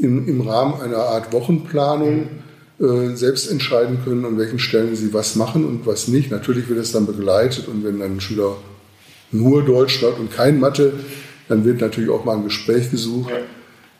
in, 0.00 0.26
im 0.26 0.40
Rahmen 0.40 0.80
einer 0.80 0.98
Art 0.98 1.32
Wochenplanung 1.32 2.28
äh, 2.80 3.14
selbst 3.14 3.48
entscheiden 3.48 3.98
können, 4.04 4.24
an 4.24 4.38
welchen 4.38 4.58
Stellen 4.58 4.96
sie 4.96 5.14
was 5.14 5.36
machen 5.36 5.64
und 5.64 5.86
was 5.86 6.08
nicht. 6.08 6.32
Natürlich 6.32 6.68
wird 6.68 6.80
es 6.80 6.90
dann 6.90 7.06
begleitet 7.06 7.68
und 7.68 7.84
wenn 7.84 8.00
dann 8.00 8.16
ein 8.16 8.20
Schüler 8.20 8.56
nur 9.30 9.64
Deutsch 9.64 10.02
hat 10.02 10.18
und 10.18 10.32
kein 10.32 10.58
Mathe, 10.58 10.92
dann 11.48 11.64
wird 11.64 11.80
natürlich 11.80 12.10
auch 12.10 12.24
mal 12.24 12.36
ein 12.36 12.44
Gespräch 12.44 12.90
gesucht 12.90 13.30
ja. 13.30 13.38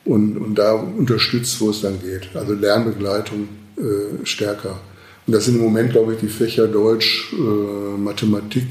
und, 0.05 0.37
und 0.37 0.55
da 0.55 0.73
unterstützt, 0.73 1.59
wo 1.61 1.69
es 1.69 1.81
dann 1.81 1.99
geht. 2.01 2.35
Also 2.35 2.53
Lernbegleitung 2.53 3.47
äh, 3.77 4.25
stärker. 4.25 4.79
Und 5.27 5.33
das 5.33 5.45
sind 5.45 5.55
im 5.55 5.61
Moment, 5.61 5.91
glaube 5.91 6.13
ich, 6.13 6.19
die 6.19 6.27
Fächer 6.27 6.67
Deutsch, 6.67 7.33
äh, 7.33 7.97
Mathematik 7.97 8.67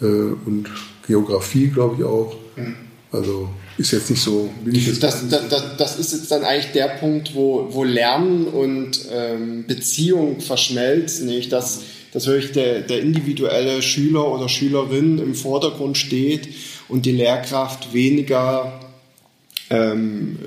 äh, 0.00 0.04
und 0.04 0.68
Geografie, 1.06 1.68
glaube 1.68 1.96
ich 1.98 2.04
auch. 2.04 2.36
Mhm. 2.56 2.76
Also 3.12 3.48
ist 3.78 3.92
jetzt 3.92 4.10
nicht 4.10 4.22
so. 4.22 4.50
Das, 5.00 5.28
das, 5.28 5.48
das, 5.48 5.76
das, 5.76 5.98
ist 5.98 6.12
jetzt 6.12 6.30
dann 6.30 6.44
eigentlich 6.44 6.72
der 6.72 6.88
Punkt, 6.88 7.34
wo, 7.34 7.68
wo 7.70 7.84
Lernen 7.84 8.46
und 8.46 9.00
ähm, 9.12 9.66
Beziehung 9.66 10.40
verschmelzen, 10.40 11.26
nicht? 11.26 11.52
Dass, 11.52 11.82
dass 12.12 12.26
wirklich 12.26 12.52
der, 12.52 12.80
der 12.80 13.00
individuelle 13.00 13.82
Schüler 13.82 14.26
oder 14.32 14.48
Schülerin 14.48 15.18
im 15.18 15.34
Vordergrund 15.34 15.98
steht 15.98 16.48
und 16.88 17.06
die 17.06 17.12
Lehrkraft 17.12 17.92
weniger 17.92 18.80
ähm, 19.70 20.38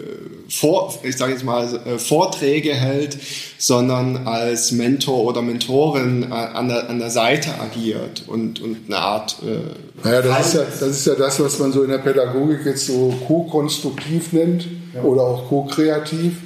vor, 0.50 0.94
ich 1.04 1.18
sage 1.18 1.34
jetzt 1.34 1.44
mal, 1.44 1.66
äh, 1.86 2.00
Vorträge 2.00 2.74
hält, 2.74 3.18
sondern 3.58 4.28
als 4.28 4.72
Mentor 4.72 5.26
oder 5.26 5.42
Mentorin 5.42 6.24
äh, 6.24 6.34
an, 6.34 6.70
der, 6.70 6.90
an 6.90 7.00
der 7.00 7.10
Seite 7.10 7.60
agiert 7.60 8.24
und, 8.28 8.62
und 8.62 8.78
eine 8.88 8.98
Art. 8.98 9.38
Äh, 9.44 10.06
naja, 10.06 10.22
das 10.22 10.48
ist, 10.48 10.54
ja, 10.56 10.62
das 10.64 10.90
ist 10.90 11.08
ja 11.08 11.16
das, 11.16 11.40
was 11.40 11.60
man 11.60 11.72
so 11.72 11.84
in 11.84 11.90
der 11.90 11.98
Pädagogik 11.98 12.66
jetzt 12.66 12.88
so 12.88 13.14
co-konstruktiv 13.28 14.32
nennt 14.34 14.68
ja. 14.96 15.04
oder 15.04 15.24
auch 15.24 15.50
co-kreativ. 15.50 16.38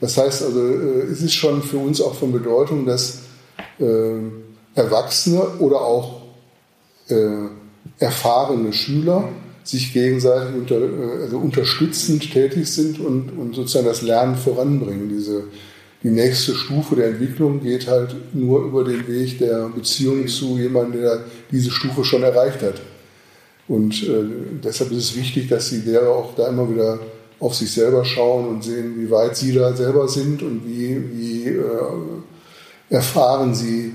Das 0.00 0.16
heißt 0.16 0.42
also, 0.42 0.60
äh, 0.60 1.02
es 1.10 1.20
ist 1.20 1.34
schon 1.34 1.62
für 1.62 1.78
uns 1.78 2.00
auch 2.00 2.14
von 2.14 2.32
Bedeutung, 2.32 2.86
dass 2.86 3.22
äh, 3.80 3.84
Erwachsene 4.74 5.40
oder 5.58 5.80
auch 5.80 6.22
äh, 7.08 7.48
erfahrene 7.98 8.72
Schüler 8.72 9.28
sich 9.64 9.92
gegenseitig 9.92 10.54
unter, 10.54 10.80
äh, 10.80 11.22
also 11.22 11.38
unterstützend 11.38 12.30
tätig 12.32 12.68
sind 12.68 13.00
und, 13.00 13.30
und 13.30 13.54
sozusagen 13.54 13.86
das 13.86 14.02
Lernen 14.02 14.36
voranbringen. 14.36 15.08
Diese, 15.08 15.44
die 16.02 16.10
nächste 16.10 16.54
Stufe 16.54 16.96
der 16.96 17.08
Entwicklung 17.08 17.60
geht 17.60 17.86
halt 17.86 18.14
nur 18.34 18.64
über 18.64 18.84
den 18.84 19.08
Weg 19.08 19.38
der 19.38 19.68
Beziehung 19.68 20.28
zu 20.28 20.58
jemandem, 20.58 21.00
der 21.00 21.24
diese 21.50 21.70
Stufe 21.70 22.04
schon 22.04 22.22
erreicht 22.22 22.62
hat. 22.62 22.80
Und 23.66 24.02
äh, 24.02 24.24
deshalb 24.62 24.90
ist 24.92 24.98
es 24.98 25.16
wichtig, 25.16 25.48
dass 25.48 25.70
die 25.70 25.76
Lehrer 25.76 26.10
auch 26.10 26.34
da 26.34 26.48
immer 26.48 26.70
wieder 26.70 26.98
auf 27.40 27.54
sich 27.54 27.72
selber 27.72 28.04
schauen 28.04 28.48
und 28.48 28.64
sehen, 28.64 28.94
wie 28.98 29.10
weit 29.10 29.36
sie 29.36 29.52
da 29.52 29.74
selber 29.74 30.06
sind 30.08 30.42
und 30.42 30.66
wie, 30.66 31.02
wie 31.12 31.48
äh, 31.48 31.64
erfahren 32.90 33.54
sie 33.54 33.94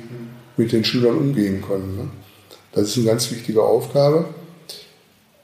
mit 0.57 0.71
den 0.71 0.83
Schülern 0.83 1.17
umgehen 1.17 1.61
können. 1.61 1.95
Ne? 1.95 2.09
Das 2.71 2.89
ist 2.89 2.97
eine 2.97 3.07
ganz 3.07 3.31
wichtige 3.31 3.63
Aufgabe. 3.63 4.25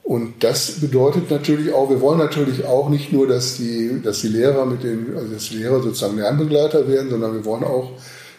Und 0.06 0.44
das 0.44 0.80
bedeutet 0.80 1.30
natürlich 1.32 1.72
auch, 1.72 1.90
wir 1.90 2.00
wollen 2.00 2.18
natürlich 2.18 2.64
auch 2.64 2.88
nicht 2.88 3.12
nur, 3.12 3.26
dass 3.26 3.56
die, 3.56 4.00
dass 4.04 4.20
die 4.20 4.28
Lehrer 4.28 4.64
mit 4.64 4.84
den, 4.84 5.16
also 5.16 5.34
dass 5.34 5.48
die 5.48 5.56
Lehrer 5.56 5.82
sozusagen 5.82 6.16
Lernbegleiter 6.16 6.86
werden, 6.86 7.10
sondern 7.10 7.34
wir 7.34 7.44
wollen 7.44 7.64
auch, 7.64 7.90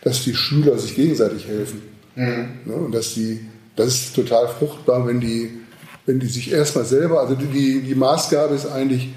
dass 0.02 0.24
die 0.24 0.34
Schüler 0.34 0.78
sich 0.78 0.96
gegenseitig 0.96 1.46
helfen. 1.46 1.82
Mhm. 2.16 2.48
Ne? 2.64 2.74
Und 2.74 2.96
dass 2.96 3.16
die, 3.16 3.42
das 3.76 3.88
ist 3.88 4.16
total 4.16 4.48
fruchtbar, 4.48 5.06
wenn 5.06 5.20
die, 5.20 5.52
wenn 6.06 6.22
die 6.22 6.28
sich 6.28 6.54
erstmal 6.54 6.86
selber, 6.86 7.20
also 7.20 7.36
die, 7.36 7.82
die 7.82 7.96
Maßgabe 7.96 8.56
ist 8.56 8.68
eigentlich, 8.68 9.10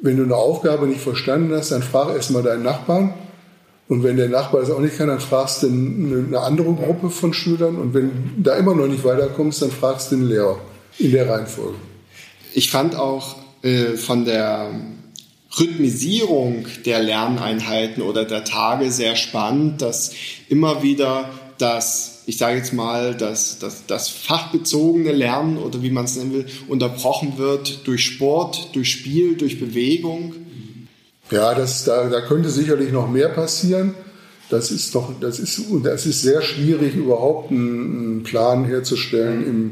wenn 0.00 0.16
du 0.16 0.24
eine 0.24 0.36
Aufgabe 0.36 0.86
nicht 0.86 1.02
verstanden 1.02 1.54
hast, 1.54 1.72
dann 1.72 1.82
frag 1.82 2.14
erstmal 2.14 2.42
deinen 2.42 2.62
Nachbarn. 2.62 3.12
Und 3.88 4.02
wenn 4.02 4.16
der 4.16 4.28
Nachbar 4.28 4.62
das 4.62 4.70
auch 4.70 4.80
nicht 4.80 4.96
kann, 4.96 5.08
dann 5.08 5.20
fragst 5.20 5.62
du 5.62 5.66
eine 5.66 6.40
andere 6.40 6.72
Gruppe 6.72 7.10
von 7.10 7.34
Schülern. 7.34 7.76
Und 7.76 7.92
wenn 7.92 8.32
da 8.38 8.56
immer 8.56 8.74
noch 8.74 8.86
nicht 8.86 9.04
weiterkommst, 9.04 9.60
dann 9.62 9.70
fragst 9.70 10.10
du 10.10 10.16
den 10.16 10.28
Lehrer 10.28 10.58
in 10.98 11.12
der 11.12 11.28
Reihenfolge. 11.28 11.76
Ich 12.54 12.70
fand 12.70 12.96
auch 12.96 13.36
äh, 13.62 13.96
von 13.96 14.24
der 14.24 14.70
Rhythmisierung 15.58 16.66
der 16.84 17.02
Lerneinheiten 17.02 18.02
oder 18.02 18.24
der 18.24 18.44
Tage 18.44 18.90
sehr 18.90 19.16
spannend, 19.16 19.82
dass 19.82 20.12
immer 20.48 20.82
wieder 20.82 21.30
das, 21.58 22.22
ich 22.26 22.38
sage 22.38 22.56
jetzt 22.58 22.72
mal, 22.72 23.14
das, 23.14 23.58
das, 23.58 23.86
das 23.86 24.08
fachbezogene 24.08 25.12
Lernen 25.12 25.58
oder 25.58 25.82
wie 25.82 25.90
man 25.90 26.06
es 26.06 26.16
nennen 26.16 26.32
will, 26.32 26.46
unterbrochen 26.68 27.38
wird 27.38 27.86
durch 27.86 28.04
Sport, 28.04 28.70
durch 28.74 28.90
Spiel, 28.90 29.36
durch 29.36 29.60
Bewegung. 29.60 30.34
Ja, 31.34 31.54
das, 31.54 31.84
da, 31.84 32.08
da 32.08 32.20
könnte 32.20 32.48
sicherlich 32.48 32.92
noch 32.92 33.10
mehr 33.10 33.28
passieren. 33.28 33.94
Das 34.50 34.70
ist 34.70 34.94
doch, 34.94 35.10
das 35.20 35.38
ist, 35.38 35.60
das 35.82 36.06
ist 36.06 36.22
sehr 36.22 36.42
schwierig, 36.42 36.94
überhaupt 36.94 37.50
einen, 37.50 38.22
Plan 38.22 38.64
herzustellen 38.64 39.46
im 39.46 39.70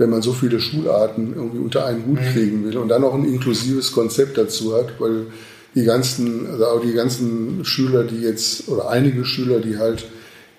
wenn 0.00 0.08
man 0.08 0.22
so 0.22 0.32
viele 0.32 0.60
Schularten 0.60 1.34
irgendwie 1.36 1.58
unter 1.58 1.84
einen 1.84 2.06
Hut 2.06 2.20
mhm. 2.20 2.32
kriegen 2.32 2.64
will 2.64 2.78
und 2.78 2.88
dann 2.88 3.02
noch 3.02 3.12
ein 3.12 3.26
inklusives 3.26 3.92
Konzept 3.92 4.38
dazu 4.38 4.74
hat, 4.74 4.98
weil 4.98 5.26
die 5.74 5.84
ganzen, 5.84 6.46
also 6.50 6.64
auch 6.64 6.80
die 6.80 6.94
ganzen 6.94 7.66
Schüler, 7.66 8.04
die 8.04 8.22
jetzt, 8.22 8.68
oder 8.68 8.88
einige 8.88 9.26
Schüler, 9.26 9.60
die 9.60 9.76
halt 9.76 10.06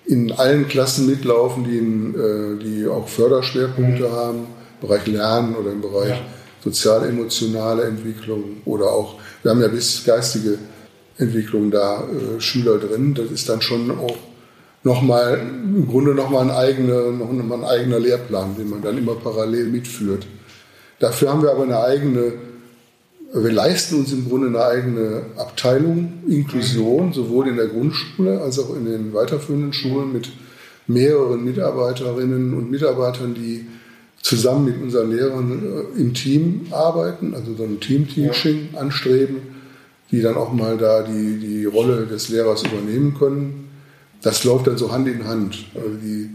in 0.06 0.30
allen 0.30 0.68
Klassen 0.68 1.06
mitlaufen, 1.06 1.64
die, 1.64 1.76
in, 1.76 2.14
äh, 2.14 2.62
die 2.62 2.86
auch 2.86 3.08
Förderschwerpunkte 3.08 4.04
mhm. 4.04 4.12
haben, 4.12 4.38
im 4.80 4.88
Bereich 4.88 5.06
Lernen 5.08 5.56
oder 5.56 5.72
im 5.72 5.80
Bereich 5.80 6.10
ja. 6.10 6.20
Sozial-emotionale 6.62 7.84
Entwicklung 7.84 8.62
oder 8.64 8.86
auch, 8.86 9.18
wir 9.42 9.50
haben 9.50 9.60
ja 9.60 9.68
bis 9.68 10.04
geistige 10.04 10.58
Entwicklung 11.18 11.70
da 11.70 12.04
äh, 12.04 12.40
Schüler 12.40 12.78
drin, 12.78 13.14
das 13.14 13.30
ist 13.30 13.48
dann 13.48 13.60
schon 13.60 13.90
auch 13.90 14.16
nochmal, 14.84 15.38
im 15.38 15.86
Grunde 15.88 16.14
nochmal 16.14 16.42
ein, 16.42 16.50
eigener, 16.50 17.10
noch 17.10 17.28
ein 17.30 17.64
eigener 17.64 17.98
Lehrplan, 17.98 18.56
den 18.56 18.70
man 18.70 18.82
dann 18.82 18.98
immer 18.98 19.14
parallel 19.14 19.66
mitführt. 19.66 20.26
Dafür 20.98 21.30
haben 21.30 21.42
wir 21.42 21.50
aber 21.50 21.64
eine 21.64 21.80
eigene, 21.80 22.32
wir 23.34 23.52
leisten 23.52 23.96
uns 23.96 24.12
im 24.12 24.28
Grunde 24.28 24.48
eine 24.48 24.64
eigene 24.64 25.22
Abteilung 25.36 26.22
Inklusion, 26.28 27.12
sowohl 27.12 27.48
in 27.48 27.56
der 27.56 27.68
Grundschule 27.68 28.40
als 28.40 28.58
auch 28.58 28.74
in 28.76 28.84
den 28.84 29.12
weiterführenden 29.12 29.72
Schulen 29.72 30.12
mit 30.12 30.30
mehreren 30.86 31.44
Mitarbeiterinnen 31.44 32.54
und 32.54 32.70
Mitarbeitern, 32.70 33.34
die 33.34 33.66
zusammen 34.22 34.64
mit 34.64 34.80
unseren 34.80 35.10
Lehrern 35.10 35.62
äh, 35.96 36.00
im 36.00 36.14
Team 36.14 36.66
arbeiten, 36.70 37.34
also 37.34 37.54
so 37.54 37.64
ein 37.64 37.80
Team-Teaching 37.80 38.70
anstreben, 38.74 39.38
die 40.10 40.22
dann 40.22 40.36
auch 40.36 40.52
mal 40.52 40.78
da 40.78 41.02
die, 41.02 41.38
die 41.38 41.64
Rolle 41.66 42.06
des 42.06 42.28
Lehrers 42.30 42.62
übernehmen 42.62 43.14
können 43.18 43.62
das 44.22 44.44
läuft 44.44 44.68
dann 44.68 44.78
so 44.78 44.90
Hand 44.90 45.08
in 45.08 45.26
Hand. 45.26 45.66
Also 45.74 45.90
die, 45.96 46.30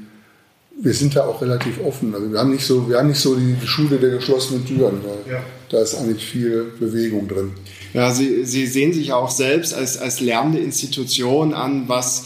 wir 0.79 0.93
sind 0.93 1.15
da 1.15 1.25
auch 1.25 1.41
relativ 1.41 1.79
offen. 1.83 2.13
Also 2.13 2.31
wir 2.31 2.39
haben 2.39 2.51
nicht 2.51 2.65
so, 2.65 2.87
wir 2.87 2.97
haben 2.97 3.07
nicht 3.07 3.19
so 3.19 3.35
die, 3.35 3.55
Schule 3.65 3.97
der 3.97 4.11
geschlossenen 4.11 4.65
Türen. 4.65 5.01
Da, 5.03 5.31
ja. 5.31 5.43
da 5.69 5.81
ist 5.81 5.95
eigentlich 5.95 6.25
viel 6.25 6.73
Bewegung 6.79 7.27
drin. 7.27 7.51
Ja, 7.93 8.13
Sie, 8.13 8.45
Sie 8.45 8.67
sehen 8.67 8.93
sich 8.93 9.13
auch 9.13 9.31
selbst 9.31 9.73
als, 9.73 9.97
als 9.97 10.19
lernende 10.19 10.59
Institution 10.59 11.53
an, 11.53 11.87
was 11.87 12.25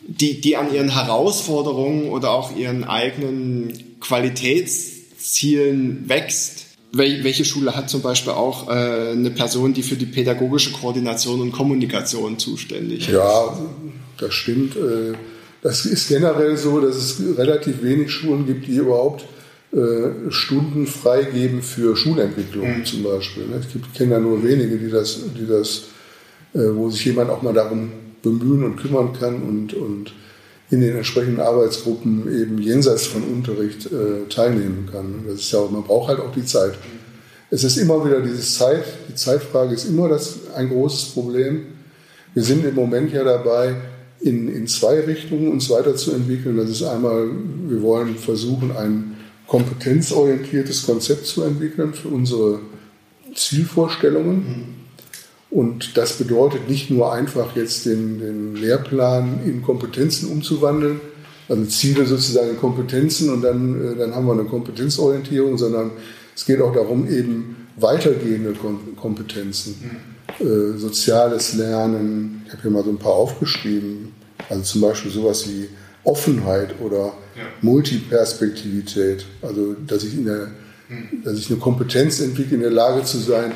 die, 0.00 0.40
die 0.40 0.56
an 0.56 0.74
ihren 0.74 0.88
Herausforderungen 0.88 2.08
oder 2.08 2.30
auch 2.30 2.56
ihren 2.56 2.82
eigenen 2.82 4.00
Qualitätszielen 5.22 6.08
wächst. 6.08 6.66
Welche 6.94 7.46
Schule 7.46 7.74
hat 7.74 7.88
zum 7.88 8.02
Beispiel 8.02 8.32
auch 8.32 8.68
äh, 8.68 9.12
eine 9.12 9.30
Person, 9.30 9.72
die 9.72 9.82
für 9.82 9.96
die 9.96 10.04
pädagogische 10.04 10.72
Koordination 10.72 11.40
und 11.40 11.52
Kommunikation 11.52 12.38
zuständig 12.38 13.08
ist? 13.08 13.14
Ja, 13.14 13.58
das 14.18 14.34
stimmt. 14.34 14.76
Äh, 14.76 15.14
das 15.62 15.86
ist 15.86 16.08
generell 16.08 16.56
so, 16.58 16.80
dass 16.80 16.96
es 16.96 17.38
relativ 17.38 17.82
wenig 17.82 18.10
Schulen 18.10 18.46
gibt, 18.46 18.66
die 18.66 18.76
überhaupt 18.76 19.24
äh, 19.72 20.30
Stunden 20.30 20.86
freigeben 20.86 21.62
für 21.62 21.96
Schulentwicklung 21.96 22.80
mhm. 22.80 22.84
zum 22.84 23.04
Beispiel. 23.04 23.46
Ne? 23.46 23.62
Ich 23.66 23.98
kenne 23.98 24.12
ja 24.12 24.20
nur 24.20 24.44
wenige, 24.44 24.76
die 24.76 24.90
das, 24.90 25.20
die 25.34 25.46
das, 25.46 25.84
äh, 26.52 26.74
wo 26.74 26.90
sich 26.90 27.06
jemand 27.06 27.30
auch 27.30 27.40
mal 27.40 27.54
darum 27.54 27.90
bemühen 28.22 28.64
und 28.64 28.76
kümmern 28.76 29.14
kann 29.14 29.42
und, 29.42 29.72
und 29.72 30.12
in 30.72 30.80
den 30.80 30.96
entsprechenden 30.96 31.38
Arbeitsgruppen 31.38 32.26
eben 32.34 32.58
jenseits 32.58 33.06
von 33.06 33.22
Unterricht 33.22 33.88
teilnehmen 34.30 34.88
kann. 34.90 35.24
Das 35.26 35.40
ist 35.40 35.52
ja, 35.52 35.60
man 35.70 35.84
braucht 35.84 36.08
halt 36.08 36.18
auch 36.18 36.32
die 36.32 36.44
Zeit. 36.44 36.72
Es 37.50 37.62
ist 37.62 37.76
immer 37.76 38.02
wieder 38.04 38.22
diese 38.22 38.40
Zeit, 38.40 38.82
die 39.08 39.14
Zeitfrage 39.14 39.74
ist 39.74 39.84
immer 39.84 40.08
das, 40.08 40.38
ein 40.56 40.70
großes 40.70 41.10
Problem. 41.10 41.66
Wir 42.32 42.42
sind 42.42 42.64
im 42.64 42.74
Moment 42.74 43.12
ja 43.12 43.22
dabei, 43.22 43.76
in, 44.20 44.48
in 44.48 44.66
zwei 44.66 45.00
Richtungen 45.00 45.52
uns 45.52 45.68
weiterzuentwickeln. 45.68 46.56
Das 46.56 46.70
ist 46.70 46.82
einmal, 46.82 47.28
wir 47.68 47.82
wollen 47.82 48.16
versuchen, 48.16 48.74
ein 48.74 49.16
kompetenzorientiertes 49.46 50.86
Konzept 50.86 51.26
zu 51.26 51.42
entwickeln 51.42 51.92
für 51.92 52.08
unsere 52.08 52.60
Zielvorstellungen. 53.34 54.81
Mhm. 55.52 55.58
Und 55.58 55.96
das 55.96 56.14
bedeutet 56.14 56.68
nicht 56.68 56.90
nur 56.90 57.12
einfach 57.12 57.54
jetzt 57.54 57.86
den, 57.86 58.18
den 58.18 58.56
Lehrplan 58.56 59.40
in 59.44 59.62
Kompetenzen 59.62 60.30
umzuwandeln, 60.30 61.00
also 61.48 61.64
Ziele 61.66 62.06
sozusagen 62.06 62.50
in 62.50 62.58
Kompetenzen 62.58 63.30
und 63.32 63.42
dann, 63.42 63.94
äh, 63.94 63.96
dann 63.96 64.14
haben 64.14 64.26
wir 64.26 64.32
eine 64.32 64.44
Kompetenzorientierung, 64.44 65.58
sondern 65.58 65.90
es 66.34 66.46
geht 66.46 66.60
auch 66.60 66.72
darum, 66.72 67.08
eben 67.08 67.56
weitergehende 67.76 68.54
Kompetenzen. 68.96 69.74
Mhm 69.82 70.12
äh, 70.40 70.78
soziales 70.78 71.54
Lernen. 71.54 72.42
Ich 72.46 72.52
habe 72.52 72.62
hier 72.62 72.70
mal 72.70 72.84
so 72.84 72.90
ein 72.90 72.98
paar 72.98 73.12
aufgeschrieben. 73.12 74.12
Also 74.48 74.62
zum 74.62 74.80
Beispiel 74.80 75.10
sowas 75.10 75.48
wie 75.48 75.68
Offenheit 76.04 76.80
oder 76.80 77.06
ja. 77.36 77.42
Multiperspektivität. 77.60 79.26
Also 79.42 79.76
dass 79.86 80.04
ich 80.04 80.14
in 80.14 80.24
der, 80.24 80.48
dass 81.24 81.38
ich 81.38 81.50
eine 81.50 81.58
Kompetenz 81.58 82.20
entwickle, 82.20 82.56
in 82.56 82.62
der 82.62 82.70
Lage 82.70 83.04
zu 83.04 83.18
sein, 83.18 83.52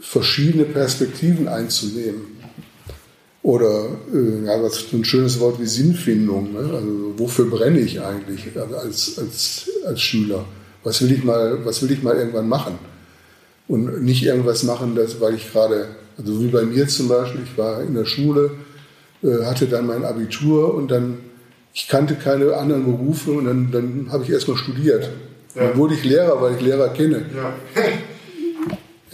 verschiedene 0.00 0.64
Perspektiven 0.64 1.48
einzunehmen. 1.48 2.40
Oder 3.42 3.88
äh, 4.12 4.46
ja, 4.46 4.62
was 4.62 4.92
ein 4.92 5.04
schönes 5.04 5.40
Wort 5.40 5.60
wie 5.60 5.66
Sinnfindung. 5.66 6.52
Ne? 6.52 6.58
Also 6.74 7.14
wofür 7.16 7.46
brenne 7.48 7.80
ich 7.80 8.00
eigentlich 8.00 8.48
als, 8.58 9.18
als, 9.18 9.70
als 9.86 10.00
Schüler? 10.00 10.44
Was 10.84 11.00
will 11.02 11.12
ich 11.12 11.24
mal, 11.24 11.64
was 11.64 11.82
will 11.82 11.90
ich 11.90 12.02
mal 12.02 12.16
irgendwann 12.16 12.48
machen? 12.48 12.78
Und 13.66 14.02
nicht 14.02 14.24
irgendwas 14.24 14.62
machen, 14.64 14.94
das, 14.94 15.20
weil 15.20 15.34
ich 15.34 15.52
gerade, 15.52 15.88
also 16.18 16.42
wie 16.42 16.48
bei 16.48 16.62
mir 16.62 16.88
zum 16.88 17.08
Beispiel, 17.08 17.42
ich 17.44 17.56
war 17.56 17.82
in 17.82 17.94
der 17.94 18.04
Schule, 18.04 18.50
äh, 19.22 19.44
hatte 19.44 19.66
dann 19.66 19.86
mein 19.86 20.04
Abitur 20.04 20.74
und 20.74 20.90
dann, 20.90 21.18
ich 21.72 21.88
kannte 21.88 22.16
keine 22.16 22.56
anderen 22.56 22.84
Berufe 22.84 23.32
und 23.32 23.44
dann, 23.44 23.70
dann 23.70 24.08
habe 24.10 24.24
ich 24.24 24.30
erstmal 24.30 24.56
studiert. 24.56 25.08
Ja. 25.54 25.68
Dann 25.68 25.78
wurde 25.78 25.94
ich 25.94 26.04
Lehrer, 26.04 26.40
weil 26.42 26.56
ich 26.56 26.60
Lehrer 26.60 26.88
kenne. 26.88 27.24
Ja, 27.34 27.54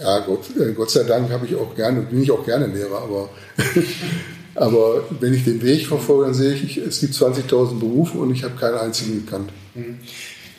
ja 0.07 0.19
Gott, 0.19 0.45
Gott 0.75 0.91
sei 0.91 1.03
Dank 1.03 1.29
habe 1.31 1.45
ich 1.45 1.55
auch 1.55 1.75
gerne, 1.75 2.01
bin 2.01 2.23
ich 2.23 2.31
auch 2.31 2.45
gerne 2.45 2.67
Lehrer, 2.67 3.01
aber, 3.01 3.29
aber 4.55 5.03
wenn 5.19 5.33
ich 5.33 5.43
den 5.43 5.61
Weg 5.61 5.87
verfolge, 5.87 6.25
dann 6.25 6.33
sehe 6.33 6.53
ich, 6.53 6.77
es 6.77 7.01
gibt 7.01 7.13
20.000 7.13 7.79
Berufe 7.79 8.17
und 8.17 8.31
ich 8.31 8.43
habe 8.43 8.55
keinen 8.55 8.77
einzigen 8.77 9.25
gekannt. 9.25 9.51
Mhm. 9.75 9.99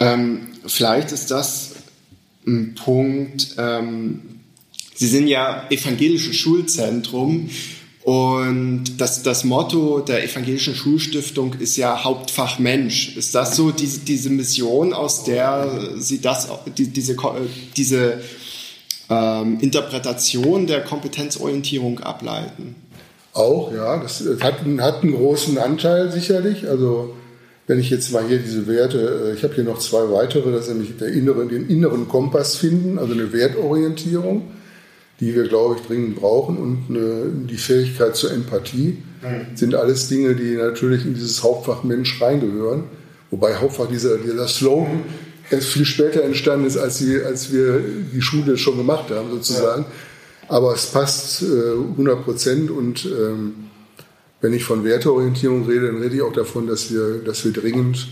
Ähm, 0.01 0.49
vielleicht 0.67 1.13
ist 1.13 1.31
das 1.31 1.77
ein 2.47 2.75
Punkt, 2.75 3.55
ähm, 3.59 4.23
Sie 4.95 5.07
sind 5.07 5.29
ja 5.29 5.65
evangelisches 5.71 6.35
Schulzentrum 6.35 7.51
und 8.03 8.85
das, 8.97 9.23
das 9.23 9.45
Motto 9.45 10.01
der 10.01 10.25
evangelischen 10.25 10.75
Schulstiftung 10.75 11.55
ist 11.61 11.77
ja 11.77 12.03
Hauptfach 12.03 12.59
Mensch. 12.59 13.17
Ist 13.17 13.35
das 13.35 13.55
so 13.55 13.71
diese, 13.71 14.01
diese 14.01 14.31
Mission, 14.31 14.93
aus 14.93 15.23
der 15.23 15.93
Sie 15.99 16.21
das, 16.21 16.49
die, 16.77 16.89
diese, 16.89 17.17
diese 17.77 18.21
ähm, 19.11 19.59
Interpretation 19.61 20.67
der 20.67 20.83
Kompetenzorientierung 20.83 22.01
ableiten? 22.01 22.75
Auch, 23.33 23.73
ja. 23.73 23.99
Das 23.99 24.23
hat, 24.41 24.65
hat 24.81 25.03
einen 25.03 25.13
großen 25.13 25.59
Anteil 25.59 26.11
sicherlich. 26.11 26.69
Also 26.69 27.15
wenn 27.67 27.79
ich 27.79 27.91
jetzt 27.91 28.13
mal 28.13 28.27
hier 28.27 28.39
diese 28.39 28.67
Werte, 28.67 29.31
äh, 29.31 29.35
ich 29.35 29.43
habe 29.43 29.55
hier 29.55 29.65
noch 29.65 29.79
zwei 29.79 30.11
weitere, 30.11 30.53
das 30.53 30.69
ist 30.69 30.75
nämlich 30.75 30.97
der 30.97 31.09
innere, 31.09 31.47
den 31.47 31.69
inneren 31.69 32.09
Kompass 32.09 32.57
finden, 32.57 32.99
also 32.99 33.13
eine 33.13 33.33
Wertorientierung 33.33 34.43
die 35.21 35.35
wir, 35.35 35.49
glaube 35.49 35.77
ich, 35.77 35.87
dringend 35.87 36.17
brauchen 36.17 36.57
und 36.59 36.85
eine, 36.89 37.27
die 37.49 37.57
Fähigkeit 37.57 38.15
zur 38.15 38.33
Empathie 38.33 38.99
mhm. 39.23 39.57
sind 39.57 39.75
alles 39.75 40.09
Dinge, 40.09 40.35
die 40.35 40.55
natürlich 40.55 41.05
in 41.05 41.15
dieses 41.15 41.43
Hauptfach 41.43 41.83
Mensch 41.83 42.21
reingehören. 42.21 42.85
Wobei 43.31 43.57
Hauptfach 43.57 43.89
dieser, 43.89 44.19
dieser 44.19 44.47
Slogan 44.47 45.03
erst 45.51 45.69
viel 45.69 45.85
später 45.85 46.23
entstanden 46.23 46.67
ist, 46.67 46.77
als, 46.77 46.99
die, 46.99 47.21
als 47.21 47.53
wir 47.53 47.81
die 48.13 48.23
Schule 48.23 48.57
schon 48.57 48.77
gemacht 48.77 49.11
haben, 49.11 49.31
sozusagen. 49.31 49.83
Ja. 49.83 49.89
Aber 50.49 50.75
es 50.75 50.87
passt 50.87 51.43
äh, 51.43 51.73
100 51.73 52.25
Prozent 52.25 52.71
und 52.71 53.05
ähm, 53.05 53.55
wenn 54.41 54.53
ich 54.53 54.65
von 54.65 54.85
Werteorientierung 54.85 55.67
rede, 55.67 55.89
dann 55.89 56.01
rede 56.01 56.17
ich 56.17 56.23
auch 56.23 56.33
davon, 56.33 56.67
dass 56.67 56.93
wir, 56.93 57.19
dass 57.25 57.45
wir 57.45 57.53
dringend 57.53 58.09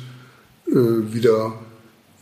äh, 0.67 0.75
wieder 0.75 1.55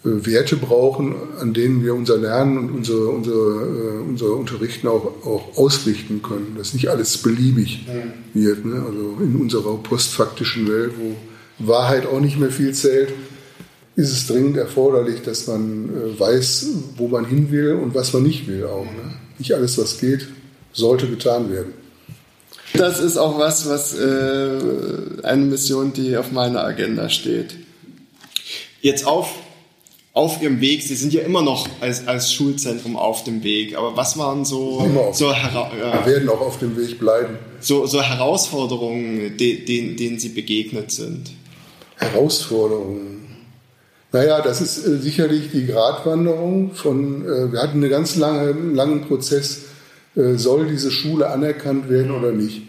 äh, 0.05 0.27
Werte 0.27 0.57
brauchen, 0.57 1.15
an 1.41 1.55
denen 1.55 1.83
wir 1.83 1.95
unser 1.95 2.19
Lernen 2.19 2.59
und 2.59 2.71
unser, 2.71 3.09
unser, 3.09 3.33
äh, 3.33 4.01
unser 4.07 4.37
Unterrichten 4.37 4.87
auch, 4.89 5.25
auch 5.25 5.57
ausrichten 5.57 6.23
können. 6.23 6.55
Dass 6.59 6.75
nicht 6.75 6.89
alles 6.89 7.19
beliebig 7.19 7.87
wird. 8.35 8.65
Ne? 8.65 8.85
Also 8.87 9.17
in 9.21 9.37
unserer 9.37 9.77
postfaktischen 9.79 10.69
Welt, 10.69 10.93
wo 10.99 11.17
Wahrheit 11.67 12.07
auch 12.07 12.21
nicht 12.21 12.39
mehr 12.39 12.51
viel 12.51 12.75
zählt, 12.75 13.13
ist 13.97 14.11
es 14.11 14.27
dringend 14.27 14.57
erforderlich, 14.57 15.23
dass 15.23 15.47
man 15.47 15.89
äh, 15.89 16.19
weiß, 16.19 16.69
wo 16.97 17.09
man 17.09 17.25
hin 17.25 17.51
will 17.51 17.75
und 17.75 17.95
was 17.95 18.13
man 18.13 18.25
nicht 18.25 18.47
will 18.47 18.65
auch. 18.65 18.85
Ne? 18.85 19.15
Nicht 19.39 19.53
alles, 19.53 19.79
was 19.79 19.99
geht, 19.99 20.29
sollte 20.73 21.09
getan 21.09 21.51
werden. 21.51 21.75
Das 22.73 22.99
ist 22.99 23.17
auch 23.17 23.39
was, 23.39 23.69
was 23.69 23.95
äh, 23.97 25.23
eine 25.23 25.45
Mission, 25.45 25.93
die 25.93 26.17
auf 26.17 26.33
meiner 26.33 26.65
Agenda 26.65 27.09
steht. 27.09 27.55
Jetzt 28.81 29.07
auf 29.07 29.29
auf 30.15 30.41
ihrem 30.41 30.61
Weg, 30.61 30.83
sie 30.83 30.95
sind 30.95 31.13
ja 31.13 31.23
immer 31.23 31.43
noch 31.43 31.69
als, 31.81 32.07
als 32.07 32.33
Schulzentrum 32.33 32.97
auf 32.97 33.25
dem 33.25 33.43
Weg, 33.43 33.77
aber 33.77 33.97
was 33.97 34.17
waren 34.17 34.45
so, 34.45 35.11
so 35.13 35.27
Wir 35.31 36.07
werden 36.07 36.29
auch 36.29 36.41
auf 36.41 36.61
dem 36.61 36.77
Weg 36.77 37.01
bleiben. 37.01 37.37
So, 37.59 37.85
so 37.87 38.01
Herausforderungen, 38.01 39.37
de, 39.37 39.65
denen, 39.65 39.97
denen 39.97 40.21
sie 40.21 40.29
begegnet 40.29 40.93
sind? 40.93 41.33
Herausforderungen. 41.97 43.14
Naja, 44.15 44.41
das 44.41 44.61
ist 44.61 44.87
äh, 44.87 44.99
sicherlich 44.99 45.51
die 45.51 45.67
Gratwanderung 45.67 46.71
von, 46.73 47.27
äh, 47.27 47.51
wir 47.51 47.61
hatten 47.61 47.83
einen 47.83 47.91
ganz 47.91 48.15
lange, 48.15 48.53
langen 48.53 49.01
Prozess, 49.09 49.63
äh, 50.15 50.35
soll 50.35 50.69
diese 50.69 50.93
Schule 50.93 51.31
anerkannt 51.31 51.91
werden 51.91 52.13
oder 52.13 52.31
nicht? 52.31 52.63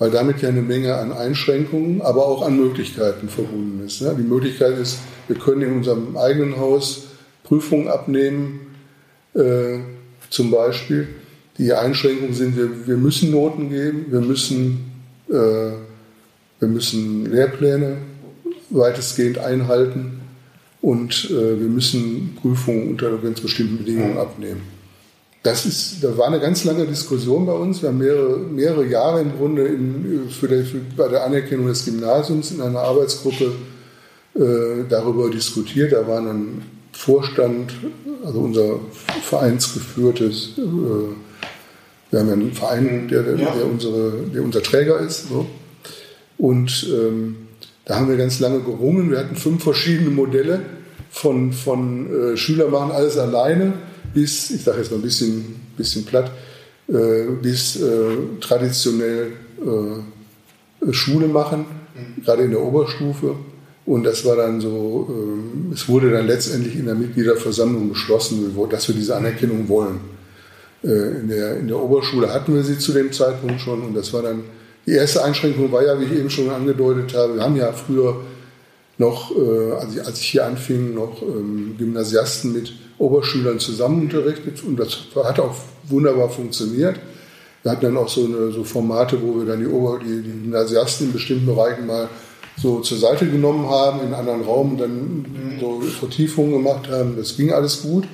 Weil 0.00 0.10
damit 0.10 0.42
ja 0.42 0.48
eine 0.48 0.62
Menge 0.62 0.96
an 0.96 1.12
Einschränkungen, 1.12 2.02
aber 2.02 2.26
auch 2.26 2.44
an 2.44 2.56
Möglichkeiten 2.56 3.28
verbunden 3.28 3.86
ist. 3.86 4.02
Ne? 4.02 4.16
Die 4.18 4.24
Möglichkeit 4.24 4.76
ist, 4.78 4.98
wir 5.28 5.36
können 5.36 5.62
in 5.62 5.74
unserem 5.74 6.16
eigenen 6.16 6.56
Haus 6.56 7.02
Prüfungen 7.44 7.86
abnehmen, 7.86 8.74
äh, 9.34 9.78
zum 10.28 10.50
Beispiel. 10.50 11.06
Die 11.58 11.72
Einschränkungen 11.72 12.34
sind, 12.34 12.56
wir, 12.56 12.88
wir 12.88 12.96
müssen 12.96 13.30
Noten 13.30 13.70
geben, 13.70 14.06
wir 14.10 14.22
müssen, 14.22 14.90
äh, 15.28 15.34
wir 15.34 16.68
müssen 16.68 17.30
Lehrpläne 17.30 17.98
weitestgehend 18.70 19.38
einhalten 19.38 20.19
und 20.82 21.30
äh, 21.30 21.60
wir 21.60 21.68
müssen 21.68 22.36
Prüfungen 22.40 22.90
unter 22.90 23.16
ganz 23.18 23.40
bestimmten 23.40 23.78
Bedingungen 23.78 24.18
abnehmen. 24.18 24.62
Das 25.42 25.64
ist, 25.64 26.04
da 26.04 26.16
war 26.18 26.26
eine 26.26 26.38
ganz 26.38 26.64
lange 26.64 26.86
Diskussion 26.86 27.46
bei 27.46 27.52
uns. 27.52 27.80
Wir 27.80 27.88
haben 27.88 27.98
mehrere, 27.98 28.38
mehrere 28.38 28.86
Jahre 28.86 29.22
im 29.22 29.36
Grunde 29.36 29.66
in, 29.66 30.28
für, 30.28 30.48
der, 30.48 30.64
für 30.64 30.80
bei 30.96 31.08
der 31.08 31.24
Anerkennung 31.24 31.66
des 31.66 31.86
Gymnasiums 31.86 32.50
in 32.50 32.60
einer 32.60 32.80
Arbeitsgruppe 32.80 33.52
äh, 34.34 34.84
darüber 34.88 35.30
diskutiert. 35.30 35.92
Da 35.92 36.06
war 36.06 36.20
ein 36.20 36.62
Vorstand, 36.92 37.72
also 38.22 38.40
unser 38.40 38.80
vereinsgeführtes, 39.22 40.58
äh, 40.58 40.60
wir 42.10 42.20
haben 42.20 42.26
ja 42.26 42.32
einen 42.34 42.52
Verein, 42.52 43.08
der, 43.08 43.22
der, 43.22 43.36
der, 43.36 43.66
unsere, 43.66 44.12
der 44.34 44.42
unser 44.42 44.62
Träger 44.62 44.98
ist. 44.98 45.28
So. 45.28 45.46
Und 46.36 46.86
ähm, 46.90 47.36
da 47.90 47.96
haben 47.96 48.08
wir 48.08 48.16
ganz 48.16 48.38
lange 48.38 48.60
gerungen. 48.60 49.10
Wir 49.10 49.18
hatten 49.18 49.34
fünf 49.34 49.64
verschiedene 49.64 50.10
Modelle 50.10 50.60
von, 51.10 51.52
von 51.52 52.34
äh, 52.34 52.36
Schüler 52.36 52.68
machen 52.68 52.92
alles 52.92 53.18
alleine 53.18 53.72
bis, 54.14 54.52
ich 54.52 54.62
sage 54.62 54.78
jetzt 54.78 54.92
mal 54.92 54.98
ein 54.98 55.02
bisschen, 55.02 55.56
bisschen 55.76 56.04
platt, 56.04 56.30
äh, 56.86 57.24
bis 57.42 57.82
äh, 57.82 58.16
traditionell 58.40 59.32
äh, 59.60 60.92
Schule 60.92 61.26
machen, 61.26 61.64
mhm. 61.96 62.22
gerade 62.22 62.44
in 62.44 62.52
der 62.52 62.62
Oberstufe. 62.62 63.34
Und 63.86 64.04
das 64.04 64.24
war 64.24 64.36
dann 64.36 64.60
so, 64.60 65.08
äh, 65.10 65.74
es 65.74 65.88
wurde 65.88 66.12
dann 66.12 66.28
letztendlich 66.28 66.76
in 66.76 66.86
der 66.86 66.94
Mitgliederversammlung 66.94 67.88
beschlossen, 67.88 68.56
dass 68.70 68.86
wir 68.86 68.94
diese 68.94 69.16
Anerkennung 69.16 69.68
wollen. 69.68 69.98
Äh, 70.84 71.18
in, 71.22 71.28
der, 71.28 71.56
in 71.56 71.66
der 71.66 71.82
Oberschule 71.82 72.32
hatten 72.32 72.54
wir 72.54 72.62
sie 72.62 72.78
zu 72.78 72.92
dem 72.92 73.10
Zeitpunkt 73.10 73.60
schon 73.60 73.82
und 73.82 73.94
das 73.94 74.12
war 74.12 74.22
dann, 74.22 74.44
die 74.86 74.92
erste 74.92 75.22
Einschränkung 75.24 75.70
war 75.72 75.84
ja, 75.84 75.98
wie 76.00 76.04
ich 76.04 76.12
eben 76.12 76.30
schon 76.30 76.50
angedeutet 76.50 77.14
habe, 77.14 77.36
wir 77.36 77.42
haben 77.42 77.56
ja 77.56 77.72
früher 77.72 78.16
noch, 78.98 79.30
als, 79.80 79.94
ich, 79.94 80.06
als 80.06 80.20
ich 80.20 80.26
hier 80.26 80.44
anfing, 80.44 80.94
noch 80.94 81.22
ähm, 81.22 81.74
Gymnasiasten 81.78 82.52
mit 82.52 82.74
Oberschülern 82.98 83.58
zusammen 83.58 84.02
unterrichtet 84.02 84.62
und 84.62 84.76
das 84.78 84.98
hat 85.16 85.40
auch 85.40 85.54
wunderbar 85.84 86.28
funktioniert. 86.28 86.96
Wir 87.62 87.72
hatten 87.72 87.82
dann 87.82 87.96
auch 87.96 88.08
so, 88.08 88.24
eine, 88.24 88.52
so 88.52 88.64
Formate, 88.64 89.20
wo 89.22 89.38
wir 89.38 89.46
dann 89.46 89.60
die, 89.60 89.66
Ober-, 89.66 90.00
die, 90.02 90.22
die 90.22 90.30
Gymnasiasten 90.30 91.08
in 91.08 91.12
bestimmten 91.12 91.46
Bereichen 91.46 91.86
mal 91.86 92.08
so 92.56 92.80
zur 92.80 92.98
Seite 92.98 93.26
genommen 93.26 93.68
haben, 93.68 94.00
in 94.00 94.06
einen 94.06 94.14
anderen 94.14 94.42
Raum 94.42 94.76
dann 94.76 95.58
so 95.60 95.80
Vertiefungen 95.80 96.52
gemacht 96.52 96.90
haben. 96.90 97.16
Das 97.16 97.36
ging 97.36 97.52
alles 97.52 97.82
gut. 97.82 98.04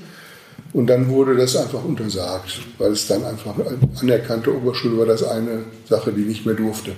Und 0.77 0.89
dann 0.89 1.09
wurde 1.09 1.35
das 1.35 1.57
einfach 1.57 1.83
untersagt, 1.83 2.61
weil 2.77 2.93
es 2.93 3.07
dann 3.07 3.25
einfach 3.25 3.55
anerkannte 3.99 4.55
Oberschule 4.55 4.99
war, 4.99 5.07
das 5.07 5.23
eine 5.23 5.61
Sache, 5.89 6.13
die 6.13 6.21
nicht 6.21 6.45
mehr 6.45 6.55
durfte. 6.55 6.93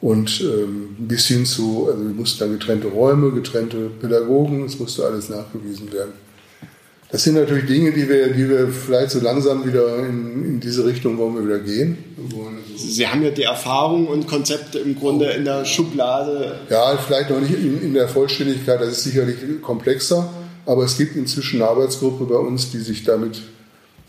Und 0.00 0.40
ähm, 0.42 0.94
bis 0.96 1.26
hin 1.26 1.44
zu, 1.44 1.88
also 1.90 2.00
wir 2.00 2.14
mussten 2.14 2.38
dann 2.38 2.52
getrennte 2.56 2.86
Räume, 2.86 3.32
getrennte 3.32 3.90
Pädagogen, 4.00 4.64
es 4.64 4.78
musste 4.78 5.04
alles 5.04 5.28
nachgewiesen 5.28 5.92
werden. 5.92 6.12
Das 7.10 7.24
sind 7.24 7.34
natürlich 7.34 7.66
Dinge, 7.66 7.90
die 7.90 8.08
wir, 8.08 8.32
die 8.32 8.48
wir 8.48 8.68
vielleicht 8.68 9.10
so 9.10 9.18
langsam 9.18 9.66
wieder 9.66 9.98
in, 9.98 10.44
in 10.44 10.60
diese 10.60 10.84
Richtung 10.84 11.18
wollen 11.18 11.34
wir 11.34 11.44
wieder 11.44 11.58
gehen. 11.58 11.98
Sie 12.76 13.08
haben 13.08 13.24
ja 13.24 13.30
die 13.30 13.42
Erfahrung 13.42 14.06
und 14.06 14.28
Konzepte 14.28 14.78
im 14.78 14.96
Grunde 14.96 15.32
in 15.32 15.44
der 15.44 15.64
Schublade. 15.64 16.60
Ja, 16.70 16.96
vielleicht 16.96 17.30
noch 17.30 17.40
nicht 17.40 17.54
in, 17.54 17.82
in 17.82 17.92
der 17.92 18.06
Vollständigkeit, 18.06 18.80
das 18.80 18.90
ist 18.90 19.02
sicherlich 19.02 19.38
komplexer, 19.62 20.30
aber 20.66 20.84
es 20.84 20.96
gibt 20.96 21.16
inzwischen 21.16 21.60
eine 21.60 21.70
Arbeitsgruppe 21.70 22.24
bei 22.24 22.36
uns, 22.36 22.70
die 22.70 22.78
sich 22.78 23.02
damit 23.04 23.42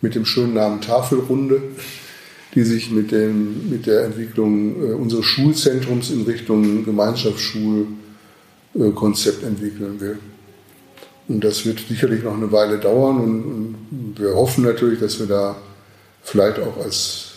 mit 0.02 0.14
dem 0.16 0.26
schönen 0.26 0.54
Namen 0.54 0.80
Tafelrunde, 0.82 1.62
die 2.54 2.64
sich 2.64 2.92
mit, 2.92 3.12
dem, 3.12 3.70
mit 3.70 3.86
der 3.88 4.06
Entwicklung 4.06 4.82
äh, 4.82 4.94
unseres 4.94 5.26
Schulzentrums 5.26 6.12
in 6.12 6.22
Richtung 6.24 6.86
Gemeinschaftsschulkonzept 6.86 9.44
entwickeln 9.44 10.00
will. 10.00 10.18
Und 11.28 11.44
das 11.44 11.66
wird 11.66 11.82
sicherlich 11.88 12.24
noch 12.24 12.36
eine 12.36 12.52
Weile 12.52 12.80
dauern 12.80 13.18
und, 13.18 13.44
und 13.44 14.16
wir 14.18 14.36
hoffen 14.36 14.64
natürlich, 14.66 15.00
dass 15.00 15.20
wir 15.20 15.28
da 15.28 15.56
vielleicht 16.22 16.60
auch 16.60 16.78
als, 16.84 17.32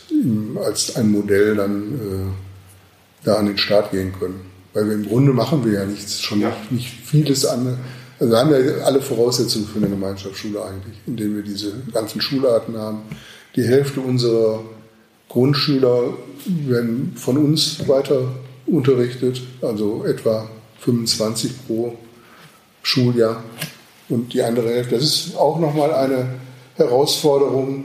als 0.64 0.96
ein 0.96 1.12
Modell 1.12 1.54
dann 1.54 1.94
äh, 1.94 2.32
da 3.24 3.36
an 3.36 3.46
den 3.46 3.58
Start 3.58 3.92
gehen 3.92 4.12
können. 4.18 4.40
Weil 4.74 4.86
wir 4.86 4.94
im 4.94 5.06
Grunde 5.06 5.32
machen 5.32 5.64
wir 5.64 5.72
ja 5.72 5.86
nichts, 5.86 6.20
schon 6.20 6.40
ja. 6.40 6.48
Nicht, 6.48 6.72
nicht 6.72 6.92
vieles 7.04 7.46
an. 7.46 7.78
Also 8.18 8.32
wir 8.32 8.38
haben 8.38 8.50
ja 8.50 8.84
alle 8.84 9.02
Voraussetzungen 9.02 9.66
für 9.66 9.78
eine 9.78 9.88
Gemeinschaftsschule 9.88 10.64
eigentlich, 10.64 10.96
indem 11.06 11.36
wir 11.36 11.42
diese 11.42 11.72
ganzen 11.92 12.20
Schularten 12.20 12.76
haben. 12.78 13.02
Die 13.56 13.62
Hälfte 13.62 14.00
unserer 14.00 14.60
Grundschüler 15.28 16.14
werden 16.66 17.12
von 17.16 17.36
uns 17.36 17.86
weiter 17.86 18.28
unterrichtet, 18.66 19.42
also 19.60 20.04
etwa 20.04 20.48
25 20.80 21.66
pro 21.66 21.94
Schuljahr. 22.82 23.42
Und 24.08 24.32
die 24.32 24.42
andere 24.42 24.70
Hälfte, 24.70 24.94
das 24.94 25.04
ist 25.04 25.36
auch 25.36 25.58
nochmal 25.58 25.92
eine 25.92 26.26
Herausforderung. 26.76 27.84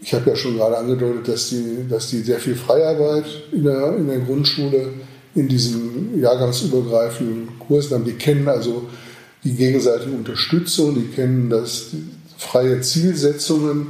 Ich 0.00 0.14
habe 0.14 0.30
ja 0.30 0.36
schon 0.36 0.56
gerade 0.56 0.78
angedeutet, 0.78 1.28
dass 1.28 1.50
die, 1.50 1.86
dass 1.88 2.08
die 2.08 2.20
sehr 2.22 2.38
viel 2.38 2.56
Freiarbeit 2.56 3.26
in 3.52 3.64
der, 3.64 3.96
in 3.96 4.08
der 4.08 4.20
Grundschule 4.20 4.94
in 5.34 5.46
diesen 5.46 6.18
jahrgangsübergreifenden 6.20 7.58
Kursen 7.58 7.94
haben. 7.94 8.04
Die 8.04 8.14
kennen 8.14 8.48
also 8.48 8.88
die 9.44 9.54
gegenseitige 9.54 10.12
Unterstützung, 10.12 10.94
die 10.94 11.08
kennen 11.14 11.50
das 11.50 11.88
freie 12.36 12.80
Zielsetzungen, 12.80 13.88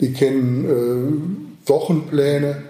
die 0.00 0.12
kennen 0.12 0.64
äh, 0.64 1.68
Wochenpläne 1.68 2.62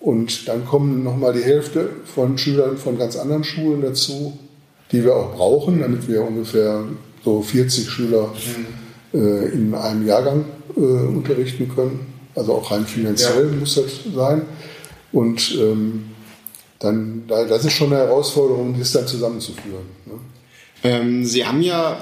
und 0.00 0.48
dann 0.48 0.64
kommen 0.64 1.04
nochmal 1.04 1.32
die 1.32 1.42
Hälfte 1.42 1.90
von 2.04 2.36
Schülern 2.38 2.76
von 2.76 2.98
ganz 2.98 3.16
anderen 3.16 3.44
Schulen 3.44 3.82
dazu, 3.82 4.38
die 4.90 5.04
wir 5.04 5.16
auch 5.16 5.34
brauchen, 5.34 5.80
damit 5.80 6.08
wir 6.08 6.22
ungefähr 6.22 6.84
so 7.24 7.40
40 7.40 7.88
Schüler 7.88 8.32
äh, 9.14 9.52
in 9.52 9.74
einem 9.74 10.06
Jahrgang 10.06 10.44
äh, 10.76 10.80
unterrichten 10.80 11.68
können. 11.74 12.00
Also 12.34 12.54
auch 12.54 12.70
rein 12.70 12.86
finanziell 12.86 13.50
ja. 13.50 13.56
muss 13.58 13.74
das 13.74 14.14
sein. 14.14 14.42
Und 15.12 15.56
ähm, 15.60 16.04
dann, 16.78 17.24
das 17.28 17.64
ist 17.64 17.74
schon 17.74 17.92
eine 17.92 17.98
Herausforderung, 17.98 18.74
das 18.78 18.92
dann 18.92 19.06
zusammenzuführen. 19.06 19.84
Ne? 20.06 20.14
Ähm, 20.82 21.24
Sie 21.24 21.46
haben 21.46 21.62
ja 21.62 21.98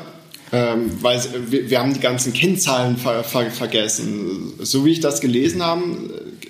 ähm, 0.52 0.90
weil 1.00 1.20
wir, 1.48 1.70
wir, 1.70 1.78
haben 1.78 1.94
die 1.94 2.00
ganzen 2.00 2.32
Kennzahlen 2.32 2.96
ver, 2.96 3.22
ver, 3.22 3.50
vergessen. 3.50 4.54
So 4.58 4.84
wie 4.84 4.90
ich 4.90 5.00
das 5.00 5.20
gelesen 5.20 5.62
habe, 5.64 5.82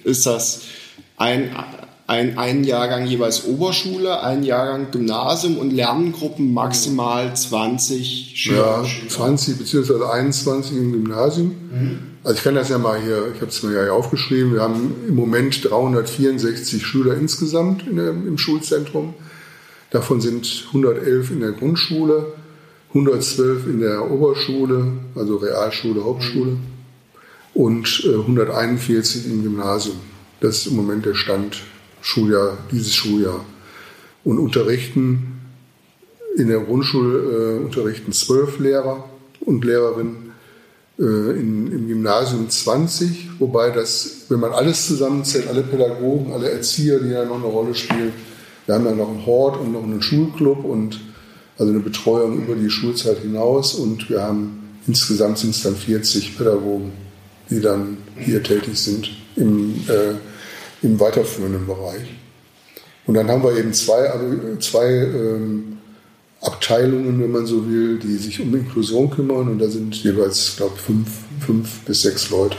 ist 0.04 0.24
das 0.24 0.62
ein, 1.18 1.50
ein, 2.06 2.38
ein 2.38 2.64
Jahrgang 2.64 3.06
jeweils 3.06 3.44
Oberschule, 3.44 4.22
ein 4.22 4.42
Jahrgang 4.42 4.90
Gymnasium 4.90 5.58
und 5.58 5.70
Lerngruppen 5.70 6.54
maximal 6.54 7.36
20 7.36 8.32
Schüler. 8.36 8.84
Ja, 8.84 9.08
20 9.08 9.58
bzw. 9.58 10.04
21 10.10 10.76
im 10.76 10.92
Gymnasium. 10.92 11.54
Mhm. 11.70 11.98
Also 12.24 12.36
ich 12.36 12.42
kann 12.42 12.54
das 12.54 12.70
ja 12.70 12.78
mal 12.78 13.00
hier, 13.00 13.32
ich 13.34 13.40
habe 13.40 13.50
es 13.50 13.62
mir 13.62 13.86
ja 13.86 13.92
aufgeschrieben, 13.92 14.54
wir 14.54 14.62
haben 14.62 14.94
im 15.08 15.14
Moment 15.14 15.62
364 15.70 16.84
Schüler 16.84 17.16
insgesamt 17.16 17.84
der, 17.86 18.10
im 18.10 18.38
Schulzentrum. 18.38 19.14
Davon 19.90 20.20
sind 20.20 20.66
111 20.68 21.31
in 21.33 21.40
der 21.40 21.53
Grundschule, 21.53 22.33
112 22.90 23.66
in 23.66 23.81
der 23.81 24.11
Oberschule, 24.11 24.92
also 25.14 25.37
Realschule, 25.37 26.05
Hauptschule 26.05 26.57
und 27.55 28.05
äh, 28.05 28.14
141 28.14 29.26
im 29.26 29.42
Gymnasium. 29.42 29.96
Das 30.40 30.59
ist 30.59 30.66
im 30.68 30.76
Moment 30.76 31.07
der 31.07 31.14
Stand 31.14 31.62
Schuljahr, 32.03 32.57
dieses 32.70 32.94
Schuljahr. 32.94 33.44
Und 34.24 34.38
unterrichten 34.38 35.40
in 36.37 36.48
der 36.48 36.61
Grundschule 36.61 37.59
äh, 37.59 37.64
unterrichten 37.64 38.12
zwölf 38.12 38.59
Lehrer 38.59 39.05
und 39.40 39.64
Lehrerinnen, 39.64 40.31
äh, 40.98 41.03
in, 41.03 41.72
im 41.72 41.88
Gymnasium 41.88 42.48
20, 42.48 43.40
wobei 43.40 43.70
das, 43.70 44.26
wenn 44.29 44.40
man 44.40 44.53
alles 44.53 44.87
zusammenzählt, 44.87 45.48
alle 45.48 45.62
Pädagogen, 45.62 46.33
alle 46.33 46.50
Erzieher, 46.50 47.00
die 47.00 47.11
da 47.11 47.24
noch 47.24 47.37
eine 47.37 47.46
Rolle 47.46 47.74
spielen, 47.74 48.12
wir 48.66 48.74
haben 48.74 48.84
ja 48.84 48.92
noch 48.92 49.08
einen 49.08 49.26
Hort 49.26 49.60
und 49.60 49.72
noch 49.72 49.82
einen 49.82 50.02
Schulclub 50.02 50.64
und 50.64 51.00
also 51.58 51.72
eine 51.72 51.80
Betreuung 51.80 52.44
über 52.44 52.54
die 52.54 52.70
Schulzeit 52.70 53.18
hinaus 53.18 53.74
und 53.74 54.08
wir 54.08 54.22
haben 54.22 54.78
insgesamt 54.86 55.38
sind 55.38 55.50
es 55.50 55.62
dann 55.62 55.76
40 55.76 56.38
Pädagogen, 56.38 56.92
die 57.50 57.60
dann 57.60 57.98
hier 58.16 58.42
tätig 58.42 58.78
sind 58.78 59.10
im 59.36 59.74
äh, 59.88 60.14
im 60.82 60.98
weiterführenden 60.98 61.66
Bereich. 61.66 62.08
Und 63.06 63.14
dann 63.14 63.28
haben 63.28 63.42
wir 63.42 63.56
eben 63.56 63.72
zwei, 63.72 64.08
also 64.08 64.56
zwei 64.58 64.86
ähm, 64.88 65.78
Abteilungen, 66.40 67.20
wenn 67.20 67.30
man 67.30 67.46
so 67.46 67.68
will, 67.68 67.98
die 67.98 68.16
sich 68.16 68.40
um 68.40 68.54
Inklusion 68.54 69.10
kümmern. 69.10 69.48
Und 69.48 69.58
da 69.58 69.68
sind 69.68 69.94
jeweils, 70.02 70.54
glaube 70.56 70.74
ich, 70.76 70.82
fünf, 70.82 71.08
fünf 71.40 71.80
bis 71.80 72.02
sechs 72.02 72.30
Leute 72.30 72.58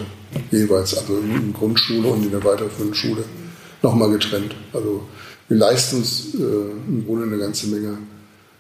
jeweils, 0.49 0.97
also 0.97 1.17
in 1.17 1.29
der 1.29 1.59
Grundschule 1.59 2.07
und 2.07 2.23
in 2.23 2.31
der 2.31 2.43
weiterführenden 2.43 2.95
Schule 2.95 3.23
nochmal 3.81 4.11
getrennt. 4.11 4.55
Also 4.73 5.03
wir 5.51 5.57
leisten 5.57 5.97
uns 5.97 6.33
äh, 6.33 6.37
im 6.37 7.03
Grunde 7.05 7.25
eine 7.25 7.37
ganze 7.37 7.67
Menge 7.67 7.97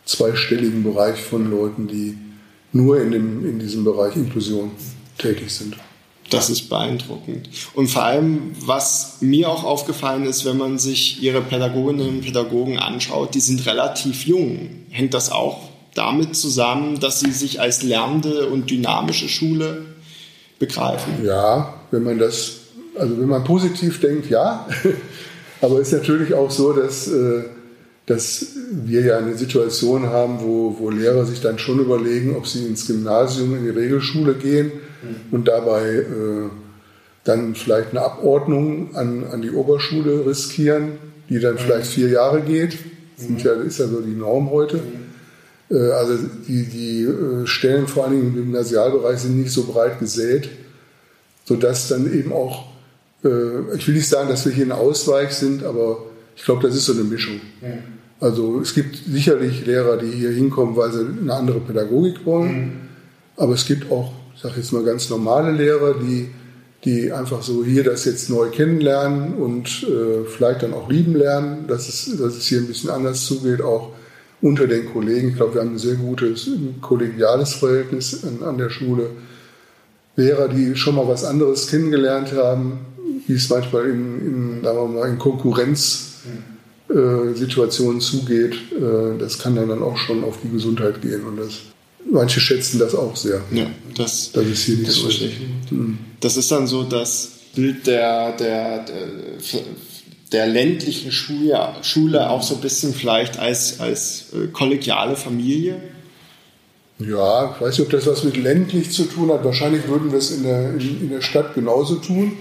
zweistelligen 0.03 0.83
Bereich 0.83 1.21
von 1.21 1.49
Leuten, 1.49 1.87
die 1.87 2.17
nur 2.73 3.01
in, 3.01 3.11
dem, 3.11 3.45
in 3.45 3.59
diesem 3.59 3.85
Bereich 3.85 4.17
Inklusion 4.17 4.71
tätig 5.17 5.51
sind. 5.51 5.77
Das 6.31 6.49
ist 6.49 6.67
beeindruckend. 6.67 7.47
Und 7.75 7.87
vor 7.87 8.03
allem, 8.03 8.51
was 8.59 9.17
mir 9.21 9.47
auch 9.47 9.63
aufgefallen 9.63 10.25
ist, 10.25 10.43
wenn 10.43 10.57
man 10.57 10.79
sich 10.79 11.23
ihre 11.23 11.39
Pädagoginnen 11.39 12.09
und 12.09 12.21
Pädagogen 12.25 12.77
anschaut, 12.77 13.35
die 13.35 13.39
sind 13.39 13.65
relativ 13.65 14.25
jung. 14.25 14.69
Hängt 14.89 15.13
das 15.13 15.31
auch 15.31 15.69
damit 15.93 16.35
zusammen, 16.35 16.99
dass 16.99 17.21
sie 17.21 17.31
sich 17.31 17.61
als 17.61 17.83
lernende 17.83 18.47
und 18.47 18.69
dynamische 18.69 19.29
Schule 19.29 19.85
begreifen? 20.59 21.25
Ja, 21.25 21.73
wenn 21.89 22.03
man 22.03 22.19
das, 22.19 22.57
also 22.99 23.17
wenn 23.17 23.29
man 23.29 23.45
positiv 23.45 24.01
denkt, 24.01 24.29
ja. 24.29 24.67
Aber 25.61 25.79
es 25.79 25.87
ist 25.87 25.99
natürlich 25.99 26.33
auch 26.33 26.51
so, 26.51 26.73
dass, 26.73 27.07
äh, 27.07 27.43
dass 28.05 28.45
wir 28.71 29.01
ja 29.01 29.17
eine 29.17 29.35
Situation 29.35 30.07
haben, 30.07 30.39
wo, 30.41 30.75
wo 30.79 30.89
Lehrer 30.89 31.25
sich 31.25 31.41
dann 31.41 31.59
schon 31.59 31.79
überlegen, 31.79 32.35
ob 32.35 32.47
sie 32.47 32.65
ins 32.65 32.87
Gymnasium, 32.87 33.55
in 33.55 33.63
die 33.63 33.69
Regelschule 33.69 34.33
gehen 34.33 34.71
Mhm. 35.01 35.15
und 35.31 35.47
dabei 35.47 35.87
äh, 35.87 36.49
dann 37.23 37.55
vielleicht 37.55 37.91
eine 37.91 38.01
Abordnung 38.01 38.95
an, 38.95 39.25
an 39.31 39.41
die 39.41 39.51
Oberschule 39.51 40.25
riskieren, 40.25 40.93
die 41.29 41.39
dann 41.39 41.57
vielleicht 41.57 41.89
mhm. 41.89 41.93
vier 41.93 42.09
Jahre 42.09 42.41
geht. 42.41 42.77
Das 43.17 43.43
ja, 43.43 43.53
ist 43.53 43.79
ja 43.79 43.87
so 43.87 44.01
die 44.01 44.15
Norm 44.15 44.49
heute. 44.49 44.77
Mhm. 44.77 45.75
Äh, 45.75 45.91
also 45.91 46.17
die, 46.47 46.65
die 46.65 47.07
Stellen 47.45 47.87
vor 47.87 48.05
allen 48.05 48.13
Dingen 48.13 48.27
im 48.27 48.35
Gymnasialbereich 48.35 49.19
sind 49.19 49.37
nicht 49.37 49.51
so 49.51 49.63
breit 49.63 49.99
gesät, 49.99 50.49
sodass 51.45 51.87
dann 51.87 52.11
eben 52.11 52.31
auch, 52.31 52.70
äh, 53.23 53.75
ich 53.75 53.87
will 53.87 53.95
nicht 53.95 54.07
sagen, 54.07 54.29
dass 54.29 54.45
wir 54.45 54.51
hier 54.51 54.65
ein 54.65 54.71
Ausweich 54.71 55.31
sind, 55.31 55.63
aber 55.63 56.03
ich 56.35 56.43
glaube, 56.43 56.67
das 56.67 56.75
ist 56.75 56.85
so 56.85 56.93
eine 56.93 57.03
Mischung. 57.03 57.39
Also 58.19 58.59
es 58.61 58.73
gibt 58.73 58.95
sicherlich 58.95 59.65
Lehrer, 59.65 59.97
die 59.97 60.11
hier 60.11 60.31
hinkommen, 60.31 60.75
weil 60.75 60.91
sie 60.91 61.05
eine 61.05 61.33
andere 61.33 61.59
Pädagogik 61.59 62.25
wollen, 62.25 62.89
aber 63.35 63.53
es 63.53 63.65
gibt 63.65 63.91
auch 63.91 64.13
ich 64.41 64.49
sage 64.49 64.55
jetzt 64.59 64.73
mal 64.73 64.83
ganz 64.83 65.07
normale 65.11 65.51
Lehrer, 65.51 65.93
die, 65.93 66.31
die 66.83 67.11
einfach 67.11 67.43
so 67.43 67.63
hier 67.63 67.83
das 67.83 68.05
jetzt 68.05 68.27
neu 68.27 68.49
kennenlernen 68.49 69.35
und 69.35 69.83
äh, 69.83 70.25
vielleicht 70.25 70.63
dann 70.63 70.73
auch 70.73 70.89
lieben 70.89 71.15
lernen, 71.15 71.67
dass 71.67 71.87
es, 71.87 72.17
dass 72.17 72.35
es 72.37 72.47
hier 72.47 72.57
ein 72.57 72.65
bisschen 72.65 72.89
anders 72.89 73.23
zugeht, 73.23 73.61
auch 73.61 73.91
unter 74.41 74.65
den 74.65 74.91
Kollegen. 74.91 75.29
Ich 75.29 75.35
glaube, 75.35 75.53
wir 75.53 75.61
haben 75.61 75.75
ein 75.75 75.77
sehr 75.77 75.93
gutes 75.93 76.49
kollegiales 76.81 77.53
Verhältnis 77.53 78.23
an, 78.23 78.41
an 78.41 78.57
der 78.57 78.71
Schule. 78.71 79.11
Lehrer, 80.15 80.47
die 80.47 80.75
schon 80.75 80.95
mal 80.95 81.07
was 81.07 81.23
anderes 81.23 81.67
kennengelernt 81.67 82.33
haben, 82.33 82.79
wie 83.31 83.37
es 83.37 83.49
manchmal 83.49 83.89
in, 83.89 84.19
in, 84.19 84.61
mal, 84.61 85.09
in 85.09 85.17
Konkurrenzsituationen 85.17 87.97
äh, 87.97 88.03
zugeht, 88.03 88.53
äh, 88.53 89.17
das 89.17 89.39
kann 89.39 89.55
dann, 89.55 89.69
dann 89.69 89.81
auch 89.81 89.97
schon 89.97 90.25
auf 90.25 90.37
die 90.43 90.49
Gesundheit 90.49 91.01
gehen. 91.01 91.25
Und 91.25 91.37
das 91.37 91.61
manche 92.09 92.41
schätzen 92.41 92.79
das 92.79 92.93
auch 92.93 93.15
sehr. 93.15 93.41
Ja, 93.51 93.67
das, 93.95 94.33
das 94.33 94.45
ist 94.45 94.63
hier 94.63 94.75
nicht 94.77 94.91
so. 94.91 95.07
Ist 95.07 95.21
mhm. 95.71 95.97
Das 96.19 96.35
ist 96.35 96.51
dann 96.51 96.67
so 96.67 96.83
das 96.83 97.29
Bild 97.55 97.87
der, 97.87 98.33
der, 98.33 98.85
der, 98.85 99.37
der 100.33 100.47
ländlichen 100.47 101.13
Schule, 101.13 101.75
Schule 101.83 102.29
auch 102.29 102.43
so 102.43 102.55
ein 102.55 102.61
bisschen 102.61 102.93
vielleicht 102.93 103.39
als, 103.39 103.79
als 103.79 104.25
äh, 104.33 104.47
kollegiale 104.47 105.15
Familie. 105.15 105.81
Ja, 106.99 107.55
ich 107.55 107.61
weiß 107.61 107.77
nicht, 107.77 107.87
ob 107.87 107.91
das 107.91 108.05
was 108.05 108.25
mit 108.25 108.35
ländlich 108.35 108.91
zu 108.91 109.05
tun 109.05 109.31
hat. 109.31 109.45
Wahrscheinlich 109.45 109.87
würden 109.87 110.11
wir 110.11 110.19
es 110.19 110.31
in 110.31 110.43
der, 110.43 110.73
in, 110.73 110.99
in 111.01 111.09
der 111.09 111.21
Stadt 111.21 111.55
genauso 111.55 111.95
tun. 111.95 112.33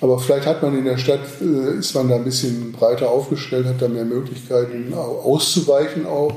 Aber 0.00 0.18
vielleicht 0.18 0.46
hat 0.46 0.62
man 0.62 0.78
in 0.78 0.84
der 0.84 0.98
Stadt, 0.98 1.20
äh, 1.40 1.78
ist 1.78 1.94
man 1.94 2.08
da 2.08 2.16
ein 2.16 2.24
bisschen 2.24 2.72
breiter 2.72 3.10
aufgestellt, 3.10 3.66
hat 3.66 3.82
da 3.82 3.88
mehr 3.88 4.04
Möglichkeiten 4.04 4.94
auszuweichen 4.94 6.06
auch 6.06 6.34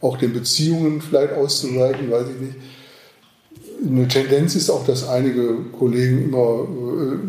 auch 0.00 0.16
den 0.18 0.32
Beziehungen 0.32 1.00
vielleicht 1.00 1.32
auszuweiten, 1.32 2.10
weiß 2.10 2.26
ich 2.34 2.40
nicht. 2.40 2.56
Eine 3.86 4.08
Tendenz 4.08 4.54
ist 4.54 4.70
auch, 4.70 4.86
dass 4.86 5.06
einige 5.06 5.56
Kollegen 5.78 6.24
immer 6.24 6.66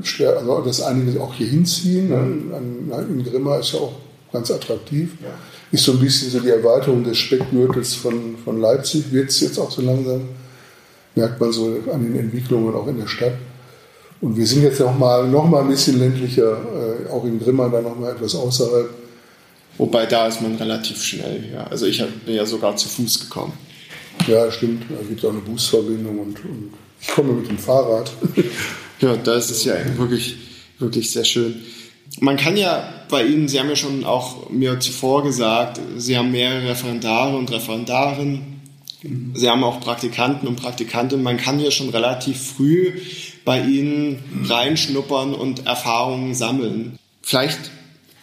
äh, 0.02 0.26
also 0.26 0.62
dass 0.62 0.82
einige 0.82 1.22
auch 1.22 1.34
hier 1.34 1.48
hinziehen. 1.48 2.10
Mhm. 2.10 2.54
An, 2.54 3.10
in 3.10 3.24
Grimma 3.24 3.58
ist 3.58 3.74
ja 3.74 3.80
auch 3.80 3.94
ganz 4.32 4.52
attraktiv. 4.52 5.12
Ja. 5.22 5.30
ist 5.72 5.84
so 5.84 5.94
ein 5.94 6.00
bisschen 6.00 6.30
so 6.30 6.40
die 6.40 6.50
Erweiterung 6.50 7.04
des 7.04 7.18
Speckgürtels 7.18 7.96
von, 7.96 8.38
von 8.44 8.62
Leipzig, 8.62 9.12
wird 9.12 9.30
es 9.30 9.42
jetzt 9.42 9.58
auch 9.58 9.72
so 9.72 9.82
langsam, 9.82 10.22
merkt 11.16 11.40
man 11.40 11.52
so 11.52 11.78
an 11.92 12.04
den 12.04 12.18
Entwicklungen 12.18 12.74
auch 12.76 12.88
in 12.88 12.98
der 12.98 13.08
Stadt. 13.08 13.34
Und 14.20 14.36
wir 14.36 14.48
sind 14.48 14.64
jetzt 14.64 14.80
noch 14.80 14.98
mal, 14.98 15.28
noch 15.28 15.46
mal 15.46 15.62
ein 15.62 15.70
bisschen 15.70 16.00
ländlicher, 16.00 16.52
äh, 16.52 17.10
auch 17.10 17.24
in 17.24 17.40
Grimma, 17.40 17.70
dann 17.70 17.84
noch 17.84 17.98
mal 17.98 18.12
etwas 18.12 18.36
außerhalb. 18.36 18.90
Wobei 19.78 20.08
da 20.08 20.28
ist 20.28 20.42
man 20.42 20.56
relativ 20.56 21.04
schnell. 21.04 21.52
Ja. 21.54 21.66
Also 21.66 21.86
ich 21.86 22.04
bin 22.26 22.36
ja 22.36 22.46
sogar 22.46 22.76
zu 22.76 22.90
Fuß 22.90 23.20
gekommen. 23.20 23.54
Ja, 24.28 24.52
stimmt. 24.52 24.84
Da 24.90 25.04
gibt 25.08 25.20
es 25.20 25.26
auch 25.26 25.30
eine 25.30 25.40
Busverbindung 25.40 26.20
und, 26.20 26.44
und 26.44 26.74
ich 27.00 27.08
komme 27.10 27.34
mit 27.34 27.48
dem 27.48 27.60
Fahrrad. 27.60 28.12
ja, 29.02 29.16
da 29.18 29.36
ist 29.36 29.52
es 29.52 29.64
ja 29.64 29.76
wirklich, 29.98 30.38
wirklich 30.80 31.12
sehr 31.12 31.24
schön. 31.24 31.62
Man 32.20 32.38
kann 32.38 32.58
ja 32.58 33.06
bei 33.10 33.24
Ihnen, 33.24 33.48
Sie 33.48 33.60
haben 33.60 33.70
ja 33.70 33.76
schon 33.76 34.04
auch 34.04 34.50
mir 34.50 34.80
zuvor 34.80 35.24
gesagt, 35.24 35.80
Sie 35.98 36.18
haben 36.18 36.32
mehrere 36.32 36.70
Referendare 36.70 37.38
und 37.38 37.52
Referendarinnen. 37.52 38.57
Sie 39.34 39.50
haben 39.50 39.64
auch 39.64 39.80
Praktikanten 39.80 40.48
und 40.48 40.56
Praktikantinnen. 40.58 41.24
Man 41.24 41.38
kann 41.38 41.60
ja 41.60 41.72
schon 41.72 41.90
relativ 41.90 42.54
früh 42.54 42.94
bei 43.46 43.62
Ihnen 43.62 44.46
reinschnuppern 44.46 45.34
und 45.34 45.66
Erfahrungen 45.66 46.36
sammeln. 46.36 46.98
Vielleicht 47.22 47.72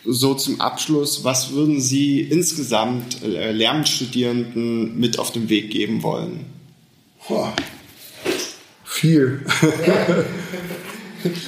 so 0.04 0.34
zum 0.34 0.60
Abschluss, 0.60 1.24
was 1.24 1.52
würden 1.52 1.80
Sie 1.80 2.20
insgesamt 2.20 3.22
äh, 3.22 3.52
Lehramtsstudierenden 3.52 4.98
mit 4.98 5.18
auf 5.18 5.32
den 5.32 5.48
Weg 5.48 5.70
geben 5.70 6.02
wollen? 6.02 6.44
Boah. 7.26 7.54
Viel. 8.84 9.44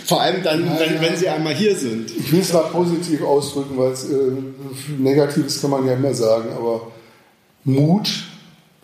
Vor 0.06 0.22
allem 0.22 0.42
dann, 0.42 0.78
wenn, 0.78 1.00
wenn 1.02 1.16
sie 1.16 1.28
einmal 1.28 1.54
hier 1.54 1.76
sind. 1.76 2.10
Ich 2.10 2.32
will 2.32 2.40
es 2.40 2.52
mal 2.52 2.62
positiv 2.62 3.22
ausdrücken, 3.22 3.76
weil 3.76 3.92
äh, 3.92 4.98
Negatives 4.98 5.60
kann 5.60 5.70
man 5.70 5.86
ja 5.86 5.94
immer 5.94 6.14
sagen, 6.14 6.50
aber 6.56 6.92
Mut, 7.64 8.08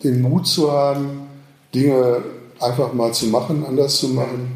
den 0.03 0.21
Mut 0.21 0.47
zu 0.47 0.71
haben, 0.71 1.27
Dinge 1.73 2.23
einfach 2.59 2.93
mal 2.93 3.13
zu 3.13 3.27
machen, 3.27 3.65
anders 3.67 3.97
zu 3.97 4.09
machen, 4.09 4.51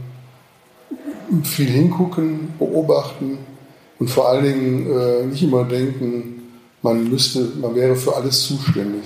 viel 1.43 1.67
hingucken, 1.67 2.53
beobachten 2.57 3.37
und 3.99 4.09
vor 4.09 4.29
allen 4.29 4.43
Dingen 4.43 4.91
äh, 4.91 5.25
nicht 5.25 5.43
immer 5.43 5.63
denken, 5.63 6.41
man 6.81 7.09
müsste, 7.09 7.47
man 7.59 7.75
wäre 7.75 7.95
für 7.95 8.15
alles 8.15 8.43
zuständig. 8.43 9.03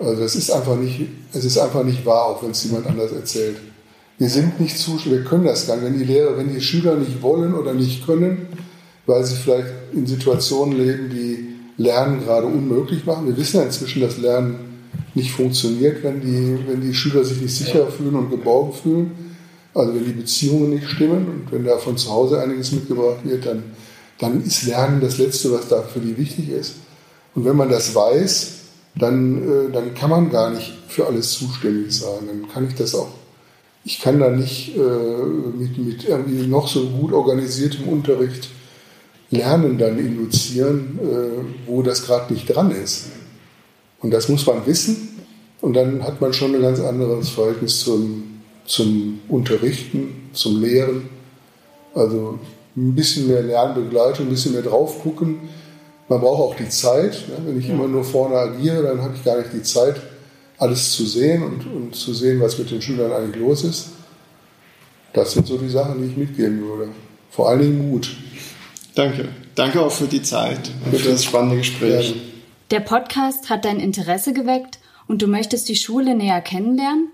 Also 0.00 0.22
das 0.22 0.34
ist 0.34 0.50
einfach 0.50 0.76
nicht, 0.76 1.06
es 1.32 1.44
ist 1.44 1.58
einfach 1.58 1.84
nicht 1.84 2.04
wahr, 2.06 2.26
auch 2.26 2.42
wenn 2.42 2.50
es 2.52 2.64
jemand 2.64 2.86
anders 2.86 3.12
erzählt. 3.12 3.56
Wir 4.18 4.28
sind 4.28 4.58
nicht 4.60 4.78
zuständig, 4.78 5.20
wir 5.20 5.24
können 5.24 5.44
das 5.44 5.66
gar 5.66 5.76
nicht. 5.76 5.84
Wenn 5.84 5.98
die 5.98 6.04
Lehrer, 6.04 6.36
wenn 6.36 6.52
die 6.52 6.60
Schüler 6.60 6.96
nicht 6.96 7.22
wollen 7.22 7.54
oder 7.54 7.74
nicht 7.74 8.06
können, 8.06 8.48
weil 9.06 9.24
sie 9.24 9.36
vielleicht 9.36 9.68
in 9.92 10.06
Situationen 10.06 10.78
leben, 10.78 11.10
die 11.10 11.48
Lernen 11.82 12.20
gerade 12.20 12.46
unmöglich 12.46 13.06
machen. 13.06 13.26
Wir 13.26 13.36
wissen 13.36 13.58
ja 13.58 13.62
inzwischen, 13.62 14.02
dass 14.02 14.18
Lernen 14.18 14.69
nicht 15.14 15.32
funktioniert, 15.32 16.02
wenn 16.02 16.20
die, 16.20 16.58
wenn 16.68 16.80
die 16.80 16.94
Schüler 16.94 17.24
sich 17.24 17.40
nicht 17.40 17.56
sicher 17.56 17.86
fühlen 17.88 18.14
und 18.14 18.30
geborgen 18.30 18.72
fühlen. 18.72 19.10
Also 19.74 19.94
wenn 19.94 20.04
die 20.04 20.12
Beziehungen 20.12 20.70
nicht 20.70 20.88
stimmen 20.88 21.26
und 21.28 21.52
wenn 21.52 21.64
da 21.64 21.78
von 21.78 21.96
zu 21.96 22.10
Hause 22.10 22.40
einiges 22.40 22.72
mitgebracht 22.72 23.24
wird, 23.24 23.46
dann 23.46 23.62
dann 24.20 24.44
ist 24.44 24.64
Lernen 24.64 25.00
das 25.00 25.18
Letzte, 25.18 25.50
was 25.52 25.68
da 25.68 25.82
für 25.82 25.98
die 25.98 26.16
wichtig 26.16 26.50
ist. 26.50 26.74
Und 27.34 27.44
wenn 27.44 27.56
man 27.56 27.70
das 27.70 27.94
weiß, 27.94 28.52
dann, 28.96 29.42
äh, 29.42 29.72
dann 29.72 29.94
kann 29.94 30.10
man 30.10 30.30
gar 30.30 30.50
nicht 30.50 30.72
für 30.88 31.06
alles 31.06 31.32
zuständig 31.32 31.92
sein. 31.92 32.26
Dann 32.26 32.48
kann 32.52 32.68
ich 32.68 32.74
das 32.74 32.94
auch, 32.94 33.08
ich 33.84 34.00
kann 34.00 34.20
da 34.20 34.30
nicht 34.30 34.76
äh, 34.76 34.80
mit, 34.80 35.78
mit 35.78 36.04
irgendwie 36.04 36.46
noch 36.46 36.68
so 36.68 36.86
gut 36.90 37.12
organisiertem 37.12 37.88
Unterricht 37.88 38.48
Lernen 39.30 39.78
dann 39.78 39.98
induzieren, 39.98 40.98
äh, 41.00 41.68
wo 41.68 41.82
das 41.82 42.04
gerade 42.04 42.32
nicht 42.32 42.46
dran 42.46 42.72
ist. 42.72 43.06
Und 44.00 44.10
das 44.10 44.28
muss 44.28 44.46
man 44.46 44.64
wissen. 44.66 45.08
Und 45.60 45.74
dann 45.74 46.02
hat 46.02 46.20
man 46.20 46.32
schon 46.32 46.54
ein 46.54 46.62
ganz 46.62 46.80
anderes 46.80 47.28
Verhältnis 47.30 47.80
zum, 47.80 48.40
zum 48.64 49.20
Unterrichten, 49.28 50.30
zum 50.32 50.60
Lehren. 50.60 51.08
Also 51.94 52.38
ein 52.76 52.94
bisschen 52.94 53.28
mehr 53.28 53.42
Lernbegleitung, 53.42 54.26
ein 54.26 54.30
bisschen 54.30 54.52
mehr 54.52 54.62
drauf 54.62 55.02
gucken. 55.02 55.40
Man 56.08 56.20
braucht 56.20 56.40
auch 56.40 56.56
die 56.56 56.68
Zeit. 56.68 57.12
Ne? 57.28 57.36
Wenn 57.46 57.58
ich 57.58 57.68
immer 57.68 57.86
nur 57.86 58.04
vorne 58.04 58.36
agiere, 58.36 58.82
dann 58.82 59.02
habe 59.02 59.14
ich 59.14 59.24
gar 59.24 59.38
nicht 59.38 59.52
die 59.52 59.62
Zeit, 59.62 59.96
alles 60.58 60.92
zu 60.92 61.04
sehen 61.04 61.42
und, 61.42 61.66
und 61.66 61.94
zu 61.94 62.14
sehen, 62.14 62.40
was 62.40 62.58
mit 62.58 62.70
den 62.70 62.80
Schülern 62.80 63.12
eigentlich 63.12 63.36
los 63.36 63.64
ist. 63.64 63.88
Das 65.12 65.32
sind 65.32 65.46
so 65.46 65.58
die 65.58 65.68
Sachen, 65.68 66.00
die 66.00 66.10
ich 66.10 66.16
mitgeben 66.16 66.60
würde. 66.62 66.88
Vor 67.30 67.48
allen 67.48 67.60
Dingen 67.60 67.90
Mut. 67.90 68.10
Danke. 68.94 69.28
Danke 69.54 69.80
auch 69.80 69.92
für 69.92 70.06
die 70.06 70.22
Zeit 70.22 70.70
und 70.84 70.96
für 70.96 71.10
das 71.10 71.24
spannende 71.24 71.56
Gespräch. 71.56 72.14
Der 72.70 72.80
Podcast 72.80 73.50
hat 73.50 73.64
dein 73.64 73.80
Interesse 73.80 74.32
geweckt 74.32 74.78
und 75.08 75.22
du 75.22 75.26
möchtest 75.26 75.68
die 75.68 75.74
Schule 75.74 76.14
näher 76.14 76.40
kennenlernen? 76.40 77.08